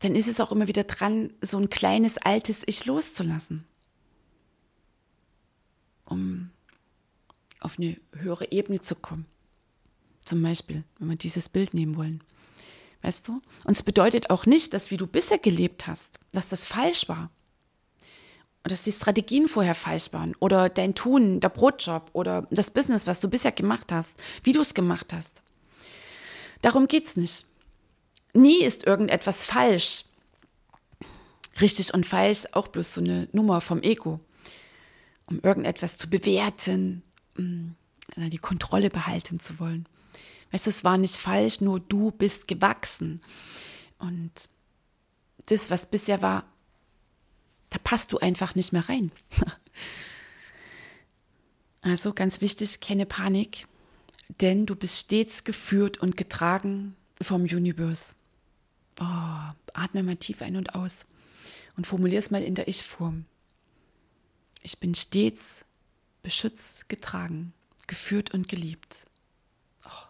dann 0.00 0.14
ist 0.14 0.28
es 0.28 0.40
auch 0.40 0.52
immer 0.52 0.68
wieder 0.68 0.84
dran, 0.84 1.32
so 1.42 1.58
ein 1.58 1.70
kleines 1.70 2.18
altes 2.18 2.62
Ich 2.66 2.86
loszulassen, 2.86 3.66
um 6.04 6.50
auf 7.60 7.78
eine 7.78 7.96
höhere 8.12 8.50
Ebene 8.50 8.80
zu 8.80 8.94
kommen. 8.94 9.26
Zum 10.24 10.42
Beispiel, 10.42 10.84
wenn 10.98 11.08
wir 11.08 11.16
dieses 11.16 11.48
Bild 11.48 11.74
nehmen 11.74 11.96
wollen. 11.96 12.22
Weißt 13.02 13.28
du? 13.28 13.40
Und 13.64 13.76
es 13.76 13.82
bedeutet 13.82 14.30
auch 14.30 14.46
nicht, 14.46 14.74
dass 14.74 14.90
wie 14.90 14.96
du 14.96 15.06
bisher 15.06 15.38
gelebt 15.38 15.86
hast, 15.86 16.18
dass 16.32 16.48
das 16.48 16.66
falsch 16.66 17.08
war. 17.08 17.30
Und 18.62 18.72
dass 18.72 18.82
die 18.82 18.92
Strategien 18.92 19.48
vorher 19.48 19.74
falsch 19.74 20.12
waren. 20.12 20.34
Oder 20.38 20.68
dein 20.68 20.94
Tun, 20.94 21.40
der 21.40 21.48
Brotjob 21.48 22.10
oder 22.12 22.46
das 22.50 22.70
Business, 22.70 23.06
was 23.06 23.20
du 23.20 23.28
bisher 23.28 23.52
gemacht 23.52 23.90
hast, 23.90 24.12
wie 24.42 24.52
du 24.52 24.60
es 24.60 24.74
gemacht 24.74 25.14
hast. 25.14 25.42
Darum 26.60 26.86
geht 26.86 27.06
es 27.06 27.16
nicht. 27.16 27.46
Nie 28.34 28.62
ist 28.62 28.86
irgendetwas 28.86 29.46
falsch. 29.46 30.04
Richtig 31.60 31.94
und 31.94 32.04
falsch 32.04 32.44
auch 32.52 32.68
bloß 32.68 32.94
so 32.94 33.00
eine 33.00 33.28
Nummer 33.32 33.62
vom 33.62 33.82
Ego. 33.82 34.20
Um 35.26 35.40
irgendetwas 35.42 35.96
zu 35.96 36.10
bewerten, 36.10 37.02
die 38.16 38.38
Kontrolle 38.38 38.90
behalten 38.90 39.40
zu 39.40 39.58
wollen. 39.58 39.86
Weißt 40.50 40.66
du, 40.66 40.70
es 40.70 40.84
war 40.84 40.98
nicht 40.98 41.16
falsch, 41.16 41.60
nur 41.60 41.80
du 41.80 42.10
bist 42.10 42.48
gewachsen. 42.48 43.20
Und 43.98 44.48
das, 45.46 45.70
was 45.70 45.86
bisher 45.86 46.22
war, 46.22 46.44
da 47.70 47.78
passt 47.78 48.12
du 48.12 48.18
einfach 48.18 48.54
nicht 48.54 48.72
mehr 48.72 48.88
rein. 48.88 49.12
Also 51.82 52.12
ganz 52.12 52.42
wichtig, 52.42 52.80
keine 52.80 53.06
Panik 53.06 53.66
denn 54.40 54.66
du 54.66 54.76
bist 54.76 54.98
stets 54.98 55.44
geführt 55.44 55.98
und 55.98 56.16
getragen 56.16 56.96
vom 57.20 57.42
Universe. 57.42 58.14
Oh, 59.00 59.52
atme 59.72 60.02
mal 60.02 60.16
tief 60.16 60.42
ein 60.42 60.56
und 60.56 60.74
aus 60.74 61.06
und 61.76 61.86
formulier 61.86 62.18
es 62.18 62.30
mal 62.30 62.42
in 62.42 62.54
der 62.54 62.68
Ich-Form. 62.68 63.24
Ich 64.62 64.78
bin 64.78 64.94
stets 64.94 65.64
beschützt, 66.22 66.88
getragen, 66.88 67.52
geführt 67.86 68.32
und 68.32 68.48
geliebt. 68.48 69.06
Oh, 69.84 70.06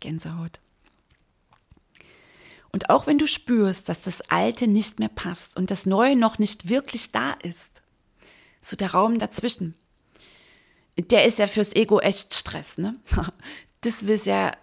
Gänsehaut. 0.00 0.60
Und 2.74 2.90
auch 2.90 3.06
wenn 3.06 3.18
du 3.18 3.28
spürst, 3.28 3.88
dass 3.88 4.02
das 4.02 4.20
Alte 4.30 4.66
nicht 4.66 4.98
mehr 4.98 5.08
passt 5.08 5.56
und 5.56 5.70
das 5.70 5.86
Neue 5.86 6.16
noch 6.16 6.40
nicht 6.40 6.68
wirklich 6.68 7.12
da 7.12 7.34
ist, 7.34 7.82
so 8.60 8.74
der 8.76 8.90
Raum 8.90 9.18
dazwischen, 9.18 9.74
der 10.98 11.24
ist 11.24 11.38
ja 11.38 11.46
fürs 11.46 11.74
Ego 11.74 12.00
echt 12.00 12.34
Stress, 12.34 12.78
ne? 12.78 12.96
Das 13.80 14.06
will 14.06 14.18
ja 14.24 14.48
äh, 14.48 14.54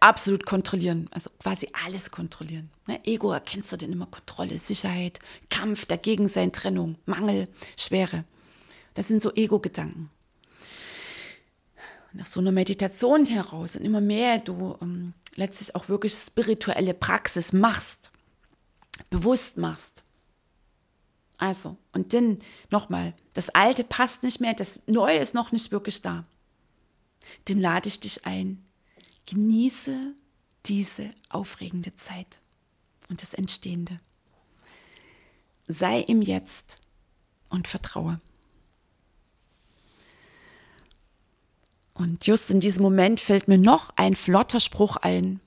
absolut 0.00 0.44
kontrollieren, 0.44 1.08
also 1.12 1.30
quasi 1.38 1.70
alles 1.84 2.10
kontrollieren. 2.10 2.68
Ne? 2.88 2.98
Ego 3.04 3.30
erkennst 3.30 3.70
du 3.70 3.76
denn 3.76 3.92
immer 3.92 4.06
Kontrolle, 4.06 4.58
Sicherheit, 4.58 5.20
Kampf, 5.48 5.86
dagegen 5.86 6.26
sein, 6.26 6.52
Trennung, 6.52 6.96
Mangel, 7.06 7.46
Schwere. 7.78 8.24
Das 8.94 9.08
sind 9.08 9.22
so 9.22 9.32
Ego-Gedanken. 9.34 10.10
Nach 12.12 12.26
so 12.26 12.40
einer 12.40 12.52
Meditation 12.52 13.24
heraus 13.24 13.76
und 13.76 13.84
immer 13.84 14.00
mehr 14.00 14.38
du 14.38 14.76
ähm, 14.82 15.14
letztlich 15.36 15.74
auch 15.74 15.88
wirklich 15.88 16.12
spirituelle 16.12 16.94
Praxis 16.94 17.52
machst, 17.52 18.10
bewusst 19.10 19.58
machst, 19.58 20.02
also, 21.40 21.78
und 21.92 22.12
dann 22.12 22.38
nochmal, 22.70 23.14
das 23.32 23.48
Alte 23.48 23.82
passt 23.82 24.22
nicht 24.22 24.42
mehr, 24.42 24.52
das 24.52 24.80
Neue 24.86 25.16
ist 25.16 25.32
noch 25.32 25.52
nicht 25.52 25.72
wirklich 25.72 26.02
da. 26.02 26.26
Dann 27.46 27.58
lade 27.58 27.88
ich 27.88 27.98
dich 27.98 28.26
ein, 28.26 28.62
genieße 29.24 30.14
diese 30.66 31.10
aufregende 31.30 31.96
Zeit 31.96 32.40
und 33.08 33.22
das 33.22 33.32
Entstehende. 33.32 34.00
Sei 35.66 36.00
im 36.00 36.20
Jetzt 36.20 36.76
und 37.48 37.68
vertraue. 37.68 38.20
Und 42.00 42.26
just 42.26 42.48
in 42.48 42.60
diesem 42.60 42.82
Moment 42.82 43.20
fällt 43.20 43.46
mir 43.46 43.58
noch 43.58 43.90
ein 43.94 44.16
flotter 44.16 44.58
Spruch 44.58 44.96
ein. 44.96 45.38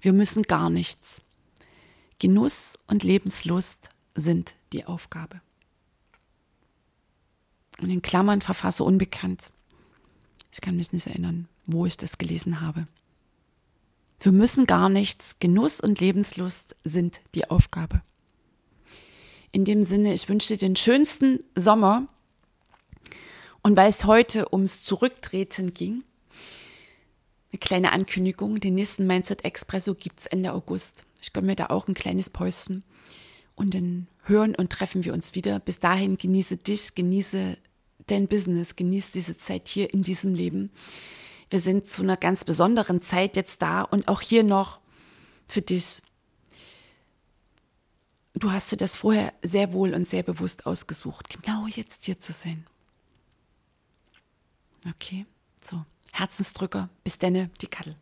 Wir 0.00 0.14
müssen 0.14 0.44
gar 0.44 0.70
nichts. 0.70 1.20
Genuss 2.18 2.78
und 2.86 3.02
Lebenslust 3.02 3.90
sind 4.14 4.54
die 4.72 4.86
Aufgabe. 4.86 5.42
Und 7.82 7.90
in 7.90 8.00
Klammern 8.00 8.40
verfasse 8.40 8.82
unbekannt. 8.82 9.52
Ich 10.52 10.62
kann 10.62 10.76
mich 10.76 10.94
nicht 10.94 11.06
erinnern, 11.06 11.48
wo 11.66 11.84
ich 11.84 11.98
das 11.98 12.16
gelesen 12.16 12.62
habe. 12.62 12.86
Wir 14.20 14.32
müssen 14.32 14.64
gar 14.64 14.88
nichts. 14.88 15.36
Genuss 15.38 15.82
und 15.82 16.00
Lebenslust 16.00 16.76
sind 16.82 17.20
die 17.34 17.50
Aufgabe. 17.50 18.00
In 19.52 19.66
dem 19.66 19.82
Sinne, 19.82 20.14
ich 20.14 20.30
wünsche 20.30 20.54
dir 20.54 20.58
den 20.58 20.76
schönsten 20.76 21.40
Sommer. 21.54 22.08
Und 23.66 23.74
weil 23.74 23.90
es 23.90 24.04
heute 24.04 24.52
ums 24.52 24.84
Zurücktreten 24.84 25.74
ging, 25.74 26.04
eine 27.50 27.58
kleine 27.58 27.90
Ankündigung. 27.90 28.60
Den 28.60 28.76
nächsten 28.76 29.08
Mindset 29.08 29.44
Expresso 29.44 29.96
gibt 29.96 30.20
es 30.20 30.26
Ende 30.26 30.52
August. 30.52 31.04
Ich 31.20 31.32
gönne 31.32 31.48
mir 31.48 31.56
da 31.56 31.66
auch 31.70 31.88
ein 31.88 31.94
kleines 31.94 32.30
Päuschen. 32.30 32.84
Und 33.56 33.74
dann 33.74 34.06
hören 34.22 34.54
und 34.54 34.70
treffen 34.70 35.04
wir 35.04 35.12
uns 35.12 35.34
wieder. 35.34 35.58
Bis 35.58 35.80
dahin 35.80 36.16
genieße 36.16 36.58
dich, 36.58 36.94
genieße 36.94 37.58
dein 38.06 38.28
Business, 38.28 38.76
genieß 38.76 39.10
diese 39.10 39.36
Zeit 39.36 39.66
hier 39.66 39.92
in 39.92 40.04
diesem 40.04 40.32
Leben. 40.32 40.70
Wir 41.50 41.58
sind 41.58 41.88
zu 41.88 42.04
einer 42.04 42.16
ganz 42.16 42.44
besonderen 42.44 43.02
Zeit 43.02 43.34
jetzt 43.34 43.62
da 43.62 43.82
und 43.82 44.06
auch 44.06 44.20
hier 44.20 44.44
noch 44.44 44.78
für 45.48 45.62
dich. 45.62 46.02
Du 48.34 48.52
hast 48.52 48.70
dir 48.70 48.76
das 48.76 48.94
vorher 48.94 49.32
sehr 49.42 49.72
wohl 49.72 49.92
und 49.92 50.08
sehr 50.08 50.22
bewusst 50.22 50.66
ausgesucht, 50.66 51.30
genau 51.30 51.66
jetzt 51.66 52.04
hier 52.04 52.20
zu 52.20 52.32
sein. 52.32 52.64
Okay, 54.88 55.26
so, 55.62 55.84
Herzensdrücker, 56.12 56.88
bis 57.02 57.18
denne, 57.18 57.50
die 57.60 57.66
Kattel. 57.66 57.96